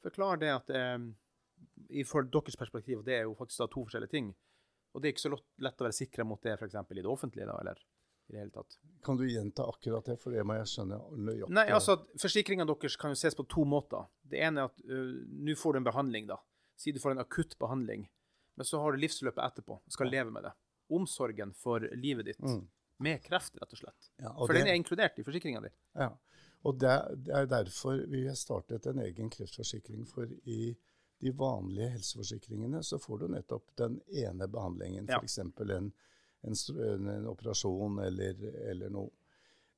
Forklar 0.04 0.40
det 0.40 0.52
at 0.52 0.72
eh, 0.74 2.04
for 2.08 2.26
deres 2.26 2.58
perspektiv, 2.58 3.04
det 3.04 3.20
er 3.20 3.28
jo 3.28 3.36
faktisk 3.38 3.62
da 3.62 3.70
to 3.70 3.84
forskjellige 3.86 4.16
ting. 4.16 4.34
Og 4.94 5.02
det 5.02 5.08
er 5.08 5.14
ikke 5.14 5.26
så 5.26 5.36
lett 5.66 5.80
å 5.82 5.86
være 5.86 5.96
sikra 5.96 6.26
mot 6.26 6.42
det 6.42 6.54
f.eks. 6.58 6.76
i 6.76 7.02
det 7.02 7.10
offentlige, 7.10 7.48
da, 7.50 7.56
eller 7.60 7.80
i 8.28 8.32
det 8.32 8.40
hele 8.40 8.54
tatt. 8.54 8.78
Kan 9.04 9.18
du 9.20 9.26
gjenta 9.28 9.66
akkurat 9.68 10.06
det, 10.08 10.16
for 10.22 10.32
det 10.32 10.44
må 10.48 10.56
jeg 10.56 10.70
skjønne 10.70 10.98
nøyaktig? 11.12 11.54
Nei, 11.54 11.66
altså, 11.76 11.98
Forsikringa 12.20 12.66
deres 12.68 12.96
kan 13.00 13.12
jo 13.12 13.20
ses 13.20 13.36
på 13.36 13.44
to 13.52 13.66
måter. 13.68 14.06
Det 14.24 14.40
ene 14.40 14.64
er 14.64 14.72
at 14.72 14.84
uh, 14.88 15.16
nå 15.44 15.56
får 15.60 15.76
du 15.76 15.82
en 15.82 15.88
behandling, 15.90 16.28
da. 16.30 16.38
Si 16.80 16.92
du 16.94 17.00
får 17.02 17.14
en 17.14 17.22
akutt 17.22 17.58
behandling, 17.60 18.06
men 18.56 18.66
så 18.66 18.80
har 18.80 18.94
du 18.94 19.02
livsløpet 19.02 19.42
etterpå. 19.44 19.80
Skal 19.92 20.10
leve 20.10 20.32
med 20.34 20.48
det. 20.48 20.54
Omsorgen 20.94 21.52
for 21.58 21.84
livet 21.98 22.32
ditt. 22.32 22.42
Mm. 22.42 22.64
Med 23.04 23.22
kreft, 23.24 23.56
rett 23.60 23.74
og 23.74 23.80
slett. 23.80 24.10
Ja, 24.22 24.32
og 24.32 24.46
for 24.46 24.54
det, 24.54 24.64
den 24.64 24.72
er 24.72 24.78
inkludert 24.78 25.18
i 25.18 25.24
forsikringa 25.26 25.60
di. 25.64 25.70
Ja, 25.98 26.12
og 26.64 26.78
det, 26.80 26.92
er 27.28 27.48
derfor 27.50 28.04
vi 28.08 28.24
har 28.28 28.36
startet 28.38 28.86
en 28.86 29.02
egen 29.04 29.30
kreftforsikring. 29.30 30.06
For 30.08 30.30
i 30.48 30.72
de 31.20 31.32
vanlige 31.36 31.90
helseforsikringene 31.96 32.82
så 32.86 32.98
får 32.98 33.24
du 33.24 33.26
nettopp 33.34 33.74
den 33.80 33.98
ene 34.08 34.48
behandlingen. 34.48 35.10
F.eks. 35.10 35.38
Ja. 35.38 35.76
En, 35.76 35.90
en, 36.44 37.08
en, 37.08 37.26
operasjon 37.30 37.98
eller, 38.04 38.44
eller, 38.70 38.92
noe. 38.92 39.10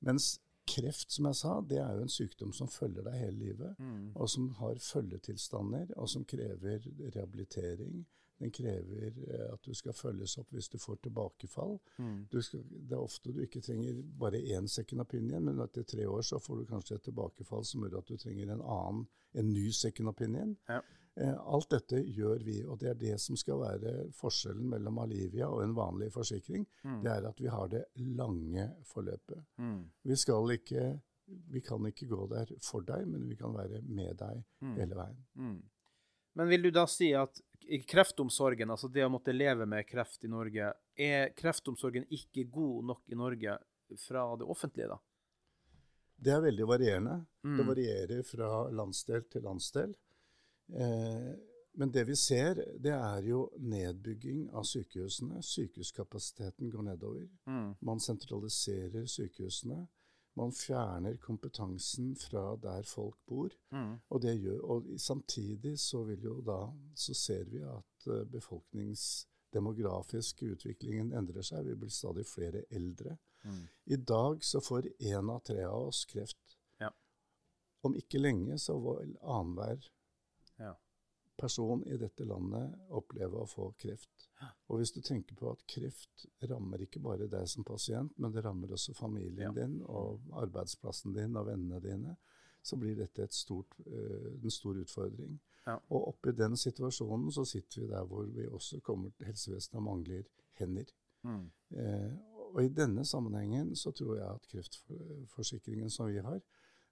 Mens 0.07 0.37
kreft, 0.67 1.13
som 1.15 1.29
jeg 1.31 1.39
sa, 1.39 1.55
det 1.63 1.79
er 1.79 1.95
jo 1.95 2.05
en 2.05 2.13
sykdom 2.13 2.53
som 2.57 2.71
følger 2.71 3.07
deg 3.07 3.21
hele 3.21 3.39
livet. 3.39 3.79
Mm. 3.79 4.13
Og 4.15 4.31
som 4.31 4.51
har 4.61 4.83
følgetilstander, 4.83 5.95
og 5.97 6.11
som 6.11 6.27
krever 6.29 6.87
rehabilitering. 7.15 8.05
Den 8.37 8.53
krever 8.53 9.15
eh, 9.31 9.45
at 9.49 9.63
du 9.65 9.73
skal 9.75 9.95
følges 9.97 10.35
opp 10.43 10.51
hvis 10.53 10.69
du 10.69 10.77
får 10.79 10.99
tilbakefall. 11.07 11.79
Mm. 11.97 12.19
Skal, 12.45 12.67
det 12.69 12.93
er 12.93 13.01
ofte 13.01 13.33
du 13.33 13.41
ikke 13.47 13.63
trenger 13.65 14.03
bare 14.21 14.43
én 14.43 14.69
second 14.69 15.07
opinion, 15.07 15.47
men 15.47 15.63
etter 15.65 15.87
tre 15.89 16.05
år 16.11 16.27
så 16.27 16.41
får 16.43 16.61
du 16.61 16.67
kanskje 16.69 16.99
et 16.99 17.07
tilbakefall 17.09 17.65
som 17.65 17.87
gjør 17.87 18.03
at 18.03 18.13
du 18.13 18.21
trenger 18.21 18.53
en 18.53 18.61
annen, 18.61 19.07
en 19.41 19.53
ny 19.55 19.71
second 19.73 20.13
opinion. 20.13 20.53
Ja. 20.69 20.83
Eh, 21.17 21.37
alt 21.55 21.71
dette 21.73 22.03
gjør 22.03 22.43
vi, 22.45 22.59
og 22.69 22.79
det 22.83 22.91
er 22.93 23.01
det 23.01 23.15
som 23.23 23.39
skal 23.41 23.63
være 23.63 23.93
forskjellen 24.17 24.69
mellom 24.75 25.01
Alivia 25.01 25.49
og 25.49 25.63
en 25.65 25.77
vanlig 25.77 26.11
forsikring. 26.13 26.67
Mm. 26.85 27.03
Det 27.05 27.13
er 27.13 27.29
at 27.31 27.41
vi 27.41 27.53
har 27.53 27.71
det 27.73 27.85
lange 28.19 28.69
forløpet. 28.91 29.45
Mm. 29.57 29.83
Vi 30.05 30.19
skal 30.21 30.57
ikke 30.59 30.91
vi 31.27 31.61
kan 31.61 31.87
ikke 31.89 32.07
gå 32.07 32.27
der 32.31 32.53
for 32.63 32.85
deg, 32.87 33.07
men 33.11 33.25
vi 33.27 33.37
kan 33.39 33.55
være 33.55 33.81
med 33.83 34.15
deg 34.21 34.45
mm. 34.63 34.77
hele 34.79 34.99
veien. 34.99 35.25
Mm. 35.35 35.57
Men 36.37 36.51
vil 36.53 36.67
du 36.67 36.71
da 36.71 36.85
si 36.91 37.09
at 37.17 37.41
kreftomsorgen, 37.89 38.71
altså 38.71 38.91
det 38.93 39.07
å 39.07 39.11
måtte 39.11 39.35
leve 39.35 39.67
med 39.67 39.89
kreft 39.89 40.27
i 40.27 40.31
Norge, 40.31 40.71
er 40.95 41.33
kreftomsorgen 41.35 42.07
ikke 42.13 42.45
god 42.53 42.93
nok 42.93 43.03
i 43.11 43.19
Norge 43.19 43.57
fra 44.05 44.27
det 44.39 44.47
offentlige, 44.47 44.93
da? 44.93 45.01
Det 46.17 46.33
er 46.33 46.45
veldig 46.45 46.67
varierende. 46.69 47.17
Mm. 47.45 47.57
Det 47.59 47.67
varierer 47.71 48.23
fra 48.25 48.51
landsdel 48.73 49.27
til 49.33 49.45
landsdel. 49.45 49.97
Eh, 50.75 51.35
men 51.79 51.93
det 51.93 52.07
vi 52.09 52.15
ser, 52.17 52.57
det 52.81 52.93
er 52.95 53.27
jo 53.29 53.51
nedbygging 53.61 54.47
av 54.57 54.65
sykehusene. 54.65 55.43
Sykehuskapasiteten 55.45 56.71
går 56.73 56.83
nedover. 56.87 57.27
Mm. 57.45 57.75
Man 57.85 58.01
sentraliserer 58.01 59.05
sykehusene. 59.07 59.87
Man 60.37 60.53
fjerner 60.53 61.17
kompetansen 61.21 62.17
fra 62.17 62.57
der 62.61 62.83
folk 62.89 63.17
bor. 63.29 63.51
Mm. 63.73 63.99
Og, 64.09 64.23
det 64.23 64.41
gjør, 64.41 64.61
og 64.61 64.85
samtidig 65.01 65.79
så, 65.81 66.05
vil 66.09 66.23
jo 66.25 66.41
da, 66.45 66.73
så 66.97 67.15
ser 67.17 67.45
vi 67.53 67.59
at 67.65 68.07
uh, 68.09 68.25
befolkningsdemografiske 68.33 70.47
utviklingen 70.57 71.13
endrer 71.17 71.43
seg. 71.45 71.67
Vi 71.69 71.75
blir 71.77 71.91
stadig 71.93 72.27
flere 72.29 72.65
eldre. 72.71 73.17
Mm. 73.45 73.69
I 73.85 73.97
dag 73.97 74.45
så 74.45 74.61
får 74.65 74.83
én 74.97 75.31
av 75.33 75.41
tre 75.45 75.65
av 75.65 75.89
oss 75.89 76.05
kreft. 76.09 76.57
Ja. 76.81 76.91
Om 77.85 77.97
ikke 78.01 78.19
lenge 78.21 78.59
så 78.61 78.79
vil 78.81 79.17
annenhver 79.21 79.93
person 81.37 81.83
i 81.85 81.97
dette 82.01 82.25
landet 82.25 82.93
oppleve 82.97 83.43
å 83.43 83.49
få 83.49 83.71
kreft. 83.79 84.29
Og 84.69 84.81
hvis 84.81 84.93
du 84.95 85.01
tenker 85.05 85.37
på 85.37 85.51
at 85.53 85.65
kreft 85.69 86.27
rammer 86.49 86.83
ikke 86.85 87.01
bare 87.05 87.29
deg 87.31 87.49
som 87.49 87.65
pasient, 87.65 88.15
men 88.17 88.33
det 88.33 88.45
rammer 88.45 88.73
også 88.73 88.95
familien 88.97 89.51
ja. 89.51 89.53
din 89.57 89.79
og 89.85 90.25
arbeidsplassen 90.41 91.17
din 91.17 91.37
og 91.37 91.49
vennene 91.51 91.81
dine, 91.85 92.17
så 92.67 92.79
blir 92.81 92.97
dette 92.99 93.29
stort, 93.31 93.77
uh, 93.87 94.33
en 94.35 94.51
stor 94.51 94.81
utfordring. 94.81 95.37
Ja. 95.67 95.77
Og 95.95 96.09
oppi 96.13 96.33
den 96.35 96.57
situasjonen 96.59 97.31
så 97.35 97.45
sitter 97.47 97.83
vi 97.83 97.91
der 97.91 98.07
hvor 98.07 98.27
vi 98.31 98.47
også 98.47 98.81
kommer 98.87 99.13
til 99.15 99.31
helsevesenet 99.31 99.81
og 99.81 99.87
mangler 99.87 100.27
hender. 100.61 100.91
Mm. 101.27 101.47
Eh, 101.75 102.13
og 102.52 102.61
i 102.63 102.71
denne 102.71 103.02
sammenhengen 103.04 103.73
så 103.76 103.91
tror 103.91 104.13
jeg 104.17 104.28
at 104.28 104.47
kreftforsikringen 104.52 105.91
som 105.91 106.07
vi 106.07 106.23
har, 106.23 106.39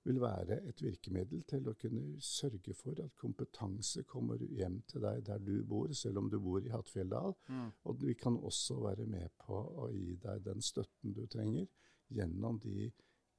vil 0.05 0.21
være 0.21 0.59
et 0.69 0.83
virkemiddel 0.85 1.45
til 1.49 1.69
å 1.69 1.75
kunne 1.81 2.19
sørge 2.23 2.75
for 2.77 2.99
at 3.01 3.14
kompetanse 3.21 4.05
kommer 4.09 4.43
hjem 4.43 4.83
til 4.90 5.05
deg 5.05 5.23
der 5.25 5.40
du 5.40 5.55
bor, 5.69 5.93
selv 5.97 6.21
om 6.21 6.29
du 6.31 6.37
bor 6.45 6.61
i 6.61 6.73
Hattfjelldal. 6.73 7.33
Mm. 7.49 7.71
Og 7.88 8.03
vi 8.03 8.17
kan 8.21 8.37
også 8.37 8.77
være 8.85 9.07
med 9.09 9.33
på 9.47 9.57
å 9.57 9.88
gi 9.95 10.19
deg 10.21 10.45
den 10.45 10.61
støtten 10.62 11.17
du 11.17 11.25
trenger 11.31 11.67
gjennom 12.12 12.61
de 12.61 12.90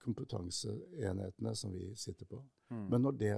kompetanseenhetene 0.05 1.53
som 1.57 1.73
vi 1.73 1.91
sitter 1.97 2.29
på. 2.29 2.41
Mm. 2.73 2.89
Men 2.89 3.07
når 3.07 3.21
det, 3.21 3.35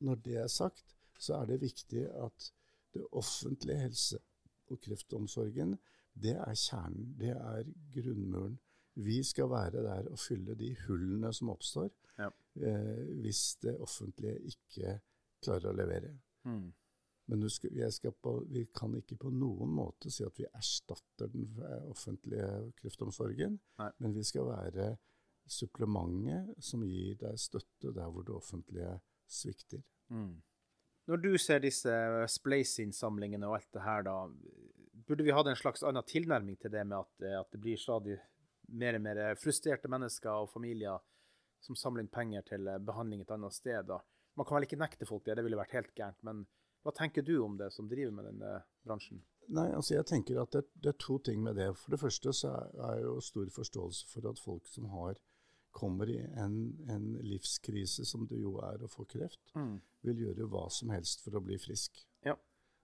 når 0.00 0.24
det, 0.24 0.40
er 0.40 0.48
sagt, 0.48 0.96
så 1.18 1.40
er 1.40 1.52
det 1.52 1.60
viktig 1.60 2.06
at 2.08 2.50
det 2.94 3.04
offentlige 3.12 3.84
helse- 3.84 4.24
og 4.70 4.80
kreftomsorgen, 4.80 5.76
det 6.14 6.36
er 6.38 6.56
kjernen. 6.56 7.14
Det 7.18 7.32
er 7.34 7.68
grunnmuren. 7.94 8.58
Vi 8.94 9.22
skal 9.24 9.50
være 9.50 9.82
der 9.84 10.08
og 10.10 10.18
fylle 10.18 10.54
de 10.58 10.74
hullene 10.86 11.32
som 11.34 11.52
oppstår 11.52 11.90
ja. 12.18 12.28
eh, 12.66 13.00
hvis 13.22 13.44
det 13.62 13.76
offentlige 13.78 14.38
ikke 14.50 14.98
klarer 15.44 15.70
å 15.70 15.76
levere. 15.76 16.12
Mm. 16.48 16.68
Men 17.30 17.44
skal, 17.52 18.12
på, 18.18 18.32
vi 18.50 18.64
kan 18.74 18.96
ikke 18.98 19.16
på 19.20 19.30
noen 19.30 19.70
måte 19.70 20.10
si 20.10 20.24
at 20.26 20.38
vi 20.40 20.48
erstatter 20.48 21.30
den 21.30 21.60
offentlige 21.86 22.72
kreftomsorgen, 22.80 23.54
Nei. 23.78 23.90
men 24.02 24.16
vi 24.16 24.24
skal 24.26 24.48
være 24.48 24.88
supplementet 25.50 26.58
som 26.64 26.82
gir 26.86 27.18
deg 27.20 27.38
støtte 27.38 27.92
der 27.94 28.10
hvor 28.10 28.26
det 28.26 28.34
offentlige 28.34 28.96
svikter. 29.30 29.82
Mm. 30.10 30.40
Når 31.10 31.22
du 31.22 31.30
ser 31.42 31.62
disse 31.62 31.92
Spleice-innsamlingene 32.34 33.48
og 33.48 33.60
alt 33.60 33.70
det 33.74 33.84
her, 33.86 34.04
da, 34.06 34.16
burde 35.06 35.26
vi 35.26 35.34
hatt 35.34 35.48
en 35.50 35.58
slags 35.58 35.82
annen 35.86 36.06
tilnærming 36.06 36.58
til 36.60 36.72
det 36.74 36.84
med 36.86 36.98
at, 37.00 37.30
at 37.40 37.54
det 37.54 37.62
blir 37.62 37.80
stadig 37.80 38.18
mer 38.70 38.98
og 38.98 39.04
mer 39.06 39.22
frustrerte 39.40 39.90
mennesker 39.90 40.44
og 40.44 40.52
familier 40.52 41.00
som 41.60 41.76
samler 41.76 42.04
inn 42.04 42.12
penger 42.12 42.46
til 42.48 42.68
eh, 42.68 42.80
behandling 42.82 43.24
et 43.24 43.34
annet 43.34 43.56
sted. 43.56 43.84
Da. 43.88 44.00
Man 44.38 44.48
kan 44.48 44.58
vel 44.58 44.68
ikke 44.68 44.80
nekte 44.80 45.08
folk 45.08 45.26
det, 45.26 45.36
det 45.38 45.44
ville 45.46 45.60
vært 45.60 45.76
helt 45.78 45.92
gærent. 45.96 46.20
Men 46.26 46.44
hva 46.84 46.94
tenker 46.96 47.26
du 47.26 47.36
om 47.44 47.58
det, 47.60 47.70
som 47.74 47.88
driver 47.88 48.14
med 48.16 48.30
denne 48.30 48.52
bransjen? 48.86 49.22
Nei, 49.50 49.66
altså 49.74 49.96
jeg 49.96 50.06
tenker 50.06 50.38
at 50.40 50.52
det, 50.54 50.62
det, 50.78 50.92
er 50.92 51.02
to 51.02 51.18
ting 51.26 51.42
med 51.42 51.58
det. 51.58 51.72
For 51.80 51.94
det 51.94 52.00
første 52.00 52.32
så 52.36 52.54
er 52.86 53.02
jo 53.02 53.18
stor 53.24 53.50
forståelse 53.52 54.06
for 54.12 54.30
at 54.30 54.40
folk 54.40 54.70
som 54.70 54.86
har 54.94 55.18
kommer 55.74 56.10
i 56.10 56.18
en, 56.18 56.54
en 56.90 57.12
livskrise, 57.22 58.04
som 58.06 58.26
det 58.30 58.40
jo 58.42 58.56
er 58.66 58.82
å 58.82 58.88
få 58.90 59.04
kreft, 59.10 59.52
mm. 59.54 59.76
vil 60.08 60.24
gjøre 60.24 60.48
hva 60.50 60.64
som 60.74 60.90
helst 60.90 61.22
for 61.22 61.38
å 61.38 61.42
bli 61.44 61.58
frisk. 61.62 62.00
Ja. 62.26 62.34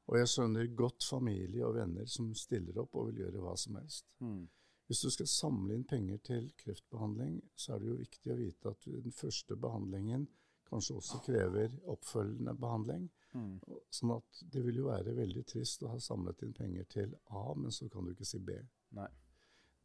Og 0.07 0.21
jeg 0.21 0.31
skjønner 0.31 0.69
godt 0.79 1.07
familie 1.07 1.67
og 1.67 1.75
venner 1.81 2.07
som 2.11 2.31
stiller 2.39 2.79
opp 2.83 2.95
og 2.95 3.11
vil 3.11 3.25
gjøre 3.25 3.43
hva 3.43 3.57
som 3.59 3.79
helst. 3.81 4.07
Mm. 4.23 4.45
Hvis 4.87 5.03
du 5.03 5.11
skal 5.11 5.27
samle 5.27 5.75
inn 5.75 5.85
penger 5.89 6.19
til 6.23 6.51
kreftbehandling, 6.61 7.41
så 7.59 7.75
er 7.75 7.83
det 7.83 7.89
jo 7.91 7.99
viktig 7.99 8.33
å 8.33 8.39
vite 8.39 8.71
at 8.71 8.87
den 8.87 9.15
første 9.15 9.57
behandlingen 9.59 10.29
kanskje 10.67 10.97
også 11.01 11.21
krever 11.27 11.75
oppfølgende 11.91 12.55
behandling. 12.59 13.09
Mm. 13.35 13.59
Sånn 13.91 14.15
at 14.15 14.43
det 14.53 14.63
vil 14.67 14.81
jo 14.81 14.89
være 14.89 15.15
veldig 15.17 15.43
trist 15.51 15.83
å 15.83 15.93
ha 15.93 15.99
samlet 16.03 16.43
inn 16.47 16.55
penger 16.57 16.87
til 16.95 17.15
A, 17.35 17.49
men 17.59 17.75
så 17.75 17.91
kan 17.91 18.07
du 18.07 18.15
ikke 18.15 18.29
si 18.29 18.41
B. 18.43 18.57
Nei. 18.99 19.09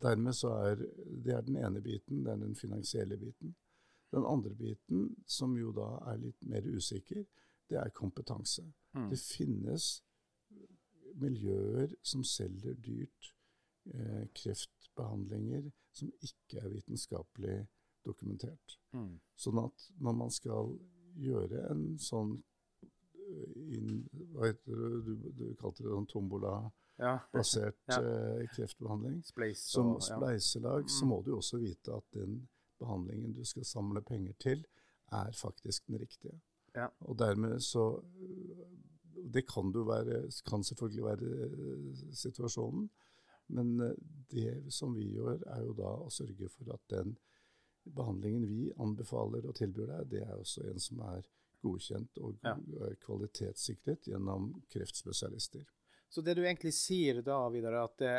Dermed 0.02 0.38
så 0.38 0.54
er 0.70 0.80
det 0.82 1.36
er 1.36 1.44
den 1.46 1.60
ene 1.62 1.82
biten, 1.82 2.24
det 2.26 2.34
er 2.34 2.42
den 2.42 2.56
finansielle 2.58 3.18
biten. 3.22 3.54
Den 4.12 4.26
andre 4.28 4.56
biten, 4.58 5.10
som 5.26 5.54
jo 5.58 5.74
da 5.76 5.90
er 6.12 6.22
litt 6.22 6.48
mer 6.50 6.66
usikker, 6.66 7.26
det 7.70 7.78
er 7.80 7.94
kompetanse. 7.96 8.66
Mm. 8.98 9.10
Det 9.12 9.20
finnes 9.22 9.92
miljøer 11.22 11.94
som 12.06 12.24
selger 12.28 12.76
dyrt 12.82 13.34
eh, 13.94 14.26
kreftbehandlinger 14.38 15.70
som 15.91 16.12
ikke 16.22 16.62
er 16.62 16.72
vitenskapelig 16.72 17.58
dokumentert. 18.06 18.78
Mm. 18.96 19.20
Sånn 19.38 19.60
at 19.62 19.88
når 20.02 20.17
man 20.24 20.32
skal 20.34 20.72
gjøre 21.22 21.65
en 21.72 21.84
sånn 22.02 22.38
eh, 22.82 23.58
inn, 23.78 24.06
Hva 24.34 24.50
heter 24.50 24.80
det, 24.80 25.02
du, 25.06 25.28
du 25.38 25.46
kalte 25.60 25.86
det 25.86 25.91
en 25.96 26.08
tombola-basert 26.10 27.78
ja. 27.91 27.98
ja. 27.98 28.00
uh, 28.02 28.46
kreftbehandling. 28.56 29.22
Spleis 29.28 29.65
og, 29.70 29.74
Som 29.74 29.94
spleiselag 30.06 30.86
ja. 30.88 30.94
så 30.94 31.06
mm. 31.06 31.12
må 31.13 31.22
du 31.26 31.36
også 31.38 31.62
vite 31.62 31.98
at 31.98 32.08
den 32.17 32.41
behandlingen 32.82 33.36
du 33.38 33.44
skal 33.46 33.67
samle 33.67 34.02
penger 34.02 34.34
til, 34.41 34.63
er 35.12 35.36
faktisk 35.38 35.86
den 35.88 36.00
riktige. 36.02 36.39
Ja. 36.76 36.88
Og 37.00 37.20
dermed 37.20 37.60
så 37.60 38.02
Det 39.34 39.44
kan, 39.46 39.70
være, 39.74 40.32
kan 40.50 40.63
selvfølgelig 40.63 41.04
være 41.04 41.28
eh, 41.46 42.13
situasjonen, 42.15 42.88
men 43.56 43.76
eh, 43.86 44.00
det 44.32 44.72
som 44.74 44.96
vi 44.96 45.10
gjør, 45.16 45.44
er 45.56 45.66
jo 45.66 45.76
da 45.78 45.92
å 46.06 46.10
sørge 46.14 46.50
for 46.54 46.74
at 46.76 46.84
den 46.94 47.16
behandlingen 47.84 48.48
vi 48.48 48.72
anbefaler 48.82 49.48
og 49.50 49.58
tilbyr 49.58 49.90
deg, 49.96 50.10
det 50.14 50.24
er 50.26 50.36
også 50.38 50.66
en 50.70 50.82
som 50.82 51.02
er 51.10 51.28
godkjent 51.62 52.22
og 52.22 52.42
eh, 52.48 52.96
kvalitetssikret 53.04 54.10
gjennom 54.12 54.52
kreftspesialister. 54.72 55.66
Så 56.12 56.24
det 56.26 56.36
du 56.38 56.44
egentlig 56.44 56.74
sier 56.76 57.22
da, 57.26 57.44
Vidar, 57.54 57.78
er 57.78 57.86
at 57.86 58.02
det, 58.02 58.16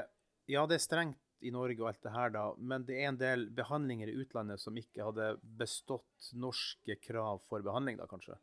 ja, 0.50 0.64
det 0.68 0.78
er 0.78 0.86
strengt 0.86 1.20
i 1.42 1.50
Norge 1.52 1.82
og 1.82 1.90
alt 1.90 2.04
det 2.04 2.14
her, 2.14 2.32
da, 2.32 2.44
men 2.58 2.86
det 2.86 3.00
er 3.00 3.10
en 3.10 3.18
del 3.20 3.48
behandlinger 3.54 4.08
i 4.10 4.16
utlandet 4.22 4.62
som 4.62 4.76
ikke 4.78 5.08
hadde 5.08 5.34
bestått 5.58 6.30
norske 6.38 6.96
krav 7.02 7.42
for 7.48 7.64
behandling, 7.66 7.98
da 7.98 8.06
kanskje? 8.10 8.38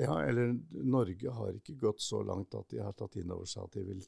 Ja, 0.00 0.22
eller 0.22 0.52
Norge 0.70 1.30
har 1.30 1.56
ikke 1.58 1.74
gått 1.74 2.00
så 2.00 2.20
langt 2.22 2.54
at 2.54 2.68
de 2.70 2.78
har 2.78 2.92
tatt 2.94 3.16
inn 3.18 3.32
over 3.34 3.48
seg 3.50 3.64
at 3.64 3.74
de 3.74 3.82
vil 3.82 4.04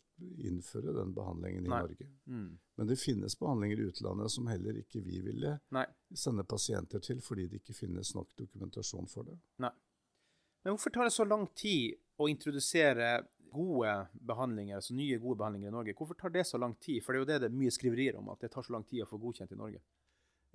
innføre 0.46 0.92
den 0.94 1.11
behandlingen 1.16 1.66
i 1.66 1.72
Nei. 1.72 1.81
Norge. 1.83 2.07
Mm. 2.31 2.53
Men 2.79 2.90
det 2.92 2.96
finnes 3.00 3.35
behandlinger 3.40 3.81
i 3.83 3.88
utlandet 3.90 4.31
som 4.31 4.46
heller 4.46 4.79
ikke 4.79 5.03
vi 5.03 5.18
ville 5.24 5.57
Nei. 5.74 5.85
sende 6.14 6.44
pasienter 6.46 7.03
til, 7.03 7.18
fordi 7.26 7.48
det 7.50 7.59
ikke 7.64 7.74
finnes 7.74 8.14
nok 8.14 8.31
dokumentasjon 8.38 9.11
for 9.11 9.26
det. 9.33 9.35
Nei. 9.66 9.72
Men 10.62 10.76
hvorfor 10.76 10.94
tar 10.94 11.11
det 11.11 11.16
så 11.16 11.26
lang 11.26 11.48
tid 11.59 11.98
å 12.20 12.29
introdusere 12.31 13.11
gode 13.50 13.96
behandlinger, 14.31 14.79
altså 14.79 14.94
nye 14.94 15.18
gode 15.18 15.40
behandlinger 15.42 15.72
i 15.72 15.74
Norge? 15.74 15.96
Hvorfor 15.98 16.14
tar 16.22 16.31
det 16.38 16.46
så 16.46 16.61
lang 16.62 16.76
tid? 16.79 17.03
For 17.03 17.12
det 17.12 17.18
er 17.18 17.24
jo 17.24 17.31
det 17.33 17.40
det 17.42 17.50
er 17.50 17.62
mye 17.64 17.74
skriverier 17.74 18.20
om, 18.20 18.31
at 18.31 18.46
det 18.46 18.53
tar 18.55 18.62
så 18.62 18.76
lang 18.76 18.87
tid 18.87 19.03
å 19.03 19.11
få 19.11 19.18
godkjent 19.18 19.57
i 19.57 19.59
Norge. 19.59 19.83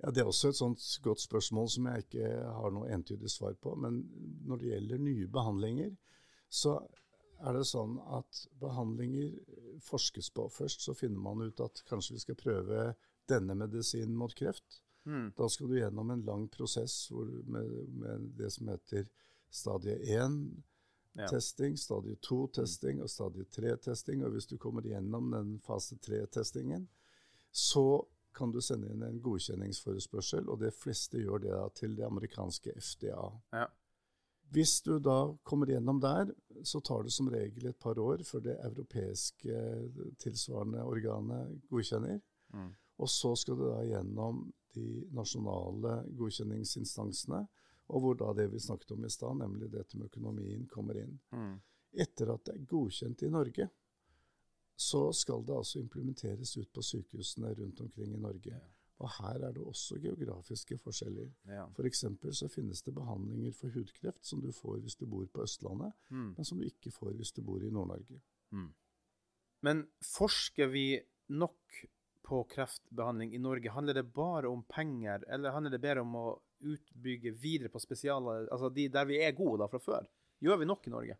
Ja, 0.02 0.10
Det 0.10 0.20
er 0.20 0.28
også 0.28 0.48
et 0.48 0.58
sånt 0.58 0.82
godt 1.02 1.20
spørsmål 1.20 1.68
som 1.72 1.86
jeg 1.88 2.04
ikke 2.04 2.28
har 2.58 2.70
noe 2.74 2.90
entydig 2.92 3.30
svar 3.32 3.54
på. 3.54 3.74
Men 3.80 4.02
når 4.44 4.56
det 4.60 4.70
gjelder 4.72 4.98
nye 4.98 5.28
behandlinger, 5.32 5.94
så 6.48 6.76
er 7.40 7.56
det 7.56 7.66
sånn 7.68 7.98
at 8.16 8.42
behandlinger 8.60 9.32
forskes 9.84 10.30
på. 10.36 10.48
Først 10.52 10.84
så 10.84 10.94
finner 10.96 11.20
man 11.20 11.42
ut 11.48 11.60
at 11.64 11.82
kanskje 11.88 12.16
vi 12.16 12.22
skal 12.24 12.38
prøve 12.40 12.90
denne 13.28 13.56
medisinen 13.58 14.16
mot 14.16 14.34
kreft. 14.36 14.82
Mm. 15.06 15.32
Da 15.38 15.48
skal 15.48 15.68
du 15.70 15.76
gjennom 15.78 16.10
en 16.10 16.24
lang 16.26 16.48
prosess 16.50 17.06
hvor, 17.10 17.28
med, 17.46 17.72
med 17.88 18.30
det 18.38 18.50
som 18.52 18.68
heter 18.72 19.06
stadie 19.50 19.96
1-testing, 20.16 21.76
Ja. 21.76 21.82
stadie 21.82 22.16
2-testing 22.26 23.02
og 23.02 23.10
stadie 23.10 23.44
3-testing. 23.44 24.24
Og 24.24 24.34
hvis 24.34 24.46
du 24.50 24.56
kommer 24.58 24.82
gjennom 24.84 25.30
den 25.32 25.60
fase 25.64 25.96
3-testingen, 25.96 26.88
så 27.52 28.04
kan 28.36 28.52
du 28.52 28.60
sende 28.60 28.90
inn 28.92 29.02
en 29.06 29.18
godkjenningsforespørsel, 29.24 30.48
og 30.52 30.60
de 30.60 30.70
fleste 30.74 31.22
gjør 31.22 31.42
det 31.42 31.52
da 31.54 31.66
til 31.76 31.96
det 31.96 32.04
amerikanske 32.06 32.74
FDA. 32.76 33.26
Ja. 33.56 33.66
Hvis 34.54 34.78
du 34.86 34.98
da 35.02 35.34
kommer 35.42 35.72
gjennom 35.72 35.98
der, 36.00 36.30
så 36.62 36.80
tar 36.84 37.02
det 37.02 37.14
som 37.14 37.30
regel 37.32 37.66
et 37.66 37.78
par 37.82 37.98
år 37.98 38.22
før 38.28 38.44
det 38.44 38.58
europeiske 38.68 39.62
tilsvarende 40.22 40.84
organet 40.86 41.56
godkjenner. 41.70 42.20
Mm. 42.54 42.68
Og 43.02 43.10
så 43.10 43.32
skal 43.36 43.58
du 43.58 43.64
da 43.66 43.80
gjennom 43.88 44.44
de 44.76 44.86
nasjonale 45.16 45.98
godkjenningsinstansene, 46.16 47.42
og 47.86 48.02
hvor 48.02 48.18
da 48.18 48.32
det 48.36 48.48
vi 48.52 48.60
snakket 48.62 48.94
om 48.96 49.04
i 49.06 49.10
stad, 49.10 49.40
nemlig 49.40 49.70
dette 49.72 49.98
med 49.98 50.10
økonomien, 50.10 50.66
kommer 50.70 50.98
inn. 51.00 51.18
Mm. 51.34 51.56
Etter 51.96 52.32
at 52.34 52.46
det 52.46 52.56
er 52.56 52.70
godkjent 52.70 53.22
i 53.26 53.32
Norge, 53.32 53.68
så 54.76 55.12
skal 55.16 55.44
det 55.48 55.56
altså 55.56 55.80
implementeres 55.80 56.56
ut 56.60 56.68
på 56.72 56.82
sykehusene 56.84 57.54
rundt 57.58 57.80
omkring 57.80 58.12
i 58.14 58.20
Norge. 58.20 58.58
Og 59.00 59.10
her 59.18 59.42
er 59.44 59.52
det 59.52 59.60
også 59.64 59.98
geografiske 60.00 60.78
forskjeller. 60.80 61.28
Ja. 61.48 61.66
F.eks. 61.76 62.04
så 62.38 62.48
finnes 62.48 62.80
det 62.82 62.94
behandlinger 62.96 63.52
for 63.52 63.68
hudkreft 63.74 64.24
som 64.24 64.40
du 64.40 64.50
får 64.56 64.78
hvis 64.84 64.96
du 64.96 65.04
bor 65.06 65.26
på 65.26 65.42
Østlandet, 65.44 65.92
Mm. 66.10 66.34
men 66.36 66.44
som 66.44 66.58
du 66.58 66.64
ikke 66.64 66.90
får 66.92 67.12
hvis 67.16 67.32
du 67.32 67.42
bor 67.42 67.60
i 67.62 67.68
Nord-Norge. 67.70 68.20
Men 69.62 69.86
forsker 70.04 70.66
vi 70.72 71.00
nok 71.28 71.80
på 72.26 72.40
kreftbehandling 72.50 73.34
i 73.34 73.38
Norge? 73.38 73.70
Handler 73.70 73.94
det 73.94 74.12
bare 74.14 74.48
om 74.48 74.62
penger, 74.68 75.24
eller 75.28 75.50
handler 75.54 75.70
det 75.76 75.80
bedre 75.80 76.00
om 76.04 76.14
å 76.16 76.26
utbygge 76.60 77.32
videre 77.36 77.68
på 77.68 77.80
spesialer, 77.82 78.48
altså 78.52 78.70
de 78.72 78.88
der 78.88 79.04
vi 79.08 79.20
er 79.22 79.32
gode 79.36 79.60
da 79.64 79.68
fra 79.68 79.78
før? 79.82 80.06
Gjør 80.42 80.58
vi 80.62 80.68
nok 80.68 80.86
i 80.86 80.90
Norge? 80.92 81.16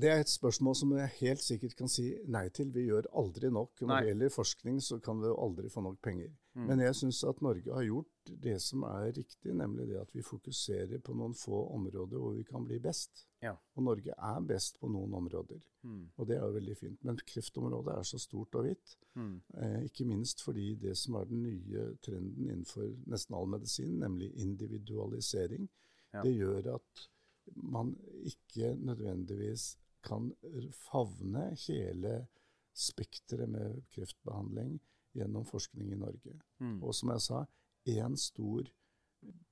Det 0.00 0.08
er 0.10 0.20
et 0.20 0.28
spørsmål 0.28 0.74
som 0.76 0.92
jeg 0.96 1.08
helt 1.20 1.42
sikkert 1.44 1.74
kan 1.76 1.88
si 1.88 2.08
nei 2.32 2.48
til. 2.48 2.70
Vi 2.74 2.86
gjør 2.88 3.06
aldri 3.20 3.50
nok. 3.52 3.70
Når 3.82 4.00
det 4.00 4.08
gjelder 4.08 4.32
forskning, 4.34 4.80
så 4.82 4.98
kan 5.04 5.20
vi 5.20 5.28
aldri 5.38 5.68
få 5.70 5.82
nok 5.84 5.98
penger. 6.02 6.30
Mm. 6.56 6.64
Men 6.66 6.80
jeg 6.80 6.94
syns 6.96 7.20
at 7.28 7.42
Norge 7.44 7.74
har 7.74 7.84
gjort 7.84 8.32
det 8.42 8.56
som 8.64 8.82
er 8.88 9.12
riktig, 9.12 9.52
nemlig 9.54 9.86
det 9.90 10.00
at 10.00 10.14
vi 10.16 10.22
fokuserer 10.24 10.98
på 11.04 11.14
noen 11.14 11.34
få 11.36 11.60
områder 11.76 12.18
hvor 12.18 12.32
vi 12.34 12.42
kan 12.48 12.64
bli 12.64 12.78
best. 12.82 13.26
Ja. 13.44 13.52
Og 13.76 13.82
Norge 13.84 14.14
er 14.16 14.40
best 14.48 14.80
på 14.80 14.88
noen 14.88 15.14
områder, 15.14 15.60
Mm. 15.84 16.08
og 16.16 16.26
det 16.26 16.36
er 16.36 16.40
jo 16.46 16.52
veldig 16.56 16.76
fint. 16.76 17.04
Men 17.04 17.16
kreftområdet 17.26 17.92
er 17.98 18.02
så 18.02 18.18
stort 18.18 18.54
og 18.54 18.64
hvitt, 18.66 18.96
Mm. 19.14 19.40
Eh, 19.62 19.84
ikke 19.84 20.04
minst 20.04 20.42
fordi 20.42 20.74
det 20.74 20.96
som 20.96 21.14
er 21.14 21.24
den 21.24 21.42
nye 21.42 21.96
trenden 22.02 22.48
innenfor 22.50 22.88
nesten 23.06 23.34
all 23.36 23.46
medisin, 23.46 23.98
nemlig 24.00 24.32
individualisering, 24.34 25.68
Ja. 26.14 26.22
det 26.22 26.34
gjør 26.36 26.74
at 26.74 27.08
man 27.54 27.94
ikke 28.24 28.74
nødvendigvis 28.80 29.76
kan 30.02 30.32
favne 30.72 31.56
hele 31.66 32.26
spekteret 32.74 33.48
med 33.48 33.82
kreftbehandling 33.94 34.80
gjennom 35.16 35.44
forskning 35.48 35.92
i 35.92 35.98
Norge. 35.98 36.34
Mm. 36.58 36.82
Og 36.82 36.94
som 36.94 37.10
jeg 37.14 37.20
sa, 37.24 37.44
én 37.88 38.16
stor 38.20 38.68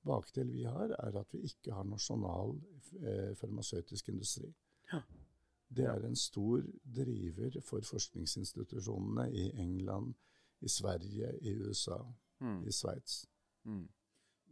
bakdel 0.05 0.51
vi 0.53 0.63
har, 0.63 0.93
er 0.99 1.19
at 1.19 1.33
vi 1.33 1.41
ikke 1.49 1.73
har 1.73 1.87
nasjonal 1.89 2.53
eh, 3.01 3.33
farmasøytisk 3.35 4.09
industri. 4.09 4.51
Ja. 4.93 5.01
Det 5.75 5.85
er 5.89 6.05
en 6.05 6.15
stor 6.15 6.61
driver 6.95 7.57
for 7.61 7.81
forskningsinstitusjonene 7.81 9.31
i 9.33 9.49
England, 9.61 10.13
i 10.61 10.69
Sverige, 10.69 11.33
i 11.41 11.55
USA, 11.55 11.97
Mm. 12.39 12.67
i 12.67 12.71
Sveits. 12.71 13.25
Mm. 13.63 13.87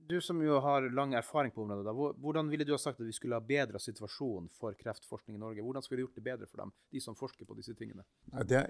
Du 0.08 0.22
som 0.22 0.42
jo 0.44 0.58
har 0.60 0.90
lang 0.92 1.14
erfaring 1.18 1.52
på 1.56 1.64
området, 1.64 1.86
da, 1.88 1.94
hvordan 2.24 2.50
ville 2.52 2.66
du 2.68 2.74
ha 2.74 2.80
sagt 2.82 3.00
at 3.00 3.08
vi 3.08 3.16
skulle 3.16 3.38
ha 3.40 3.46
bedra 3.46 3.80
situasjonen 3.80 4.50
for 4.52 4.76
kreftforskning 4.80 5.38
i 5.38 5.42
Norge? 5.42 5.64
Hvordan 5.64 5.86
skulle 5.86 6.02
vi 6.02 6.08
gjort 6.08 6.20
det 6.20 6.26
bedre 6.26 6.50
for 6.50 6.64
dem, 6.64 6.74
de 6.92 7.02
som 7.04 7.16
forsker 7.16 7.48
på 7.48 7.58
disse 7.58 7.76
tingene? 7.80 8.04
Det, 8.50 8.64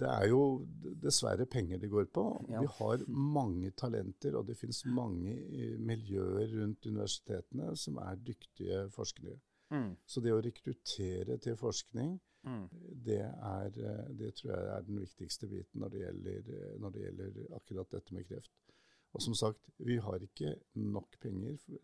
det 0.00 0.08
er 0.08 0.30
jo 0.30 0.40
dessverre 1.02 1.46
penger 1.50 1.82
det 1.82 1.92
går 1.92 2.08
på. 2.14 2.24
Ja. 2.48 2.64
Vi 2.64 2.72
har 2.78 3.04
mange 3.08 3.74
talenter, 3.76 4.38
og 4.40 4.48
det 4.48 4.56
finnes 4.60 4.82
mange 4.88 5.36
eh, 5.36 5.76
miljøer 5.76 6.48
rundt 6.56 6.88
universitetene 6.88 7.74
som 7.76 8.00
er 8.04 8.18
dyktige 8.30 8.86
forskere. 8.94 9.36
Mm. 9.70 9.94
Så 10.08 10.24
det 10.24 10.34
å 10.34 10.42
rekruttere 10.42 11.38
til 11.42 11.60
forskning, 11.60 12.18
Mm. 12.40 12.68
det, 13.04 13.20
er, 13.20 13.66
eh, 13.66 14.06
det 14.16 14.30
tror 14.38 14.52
jeg 14.54 14.68
er 14.72 14.84
den 14.86 15.00
viktigste 15.02 15.48
biten 15.48 15.82
når 15.82 15.90
det, 15.92 15.98
gjelder, 16.00 16.46
når 16.80 16.94
det 16.94 17.02
gjelder 17.02 17.40
akkurat 17.58 17.90
dette 17.92 18.14
med 18.16 18.24
kreft. 18.28 18.54
Og 19.14 19.22
som 19.24 19.34
sagt, 19.34 19.58
vi 19.82 19.96
har 19.98 20.22
ikke 20.22 20.52
nok 20.78 21.16
penger. 21.20 21.56
for 21.64 21.78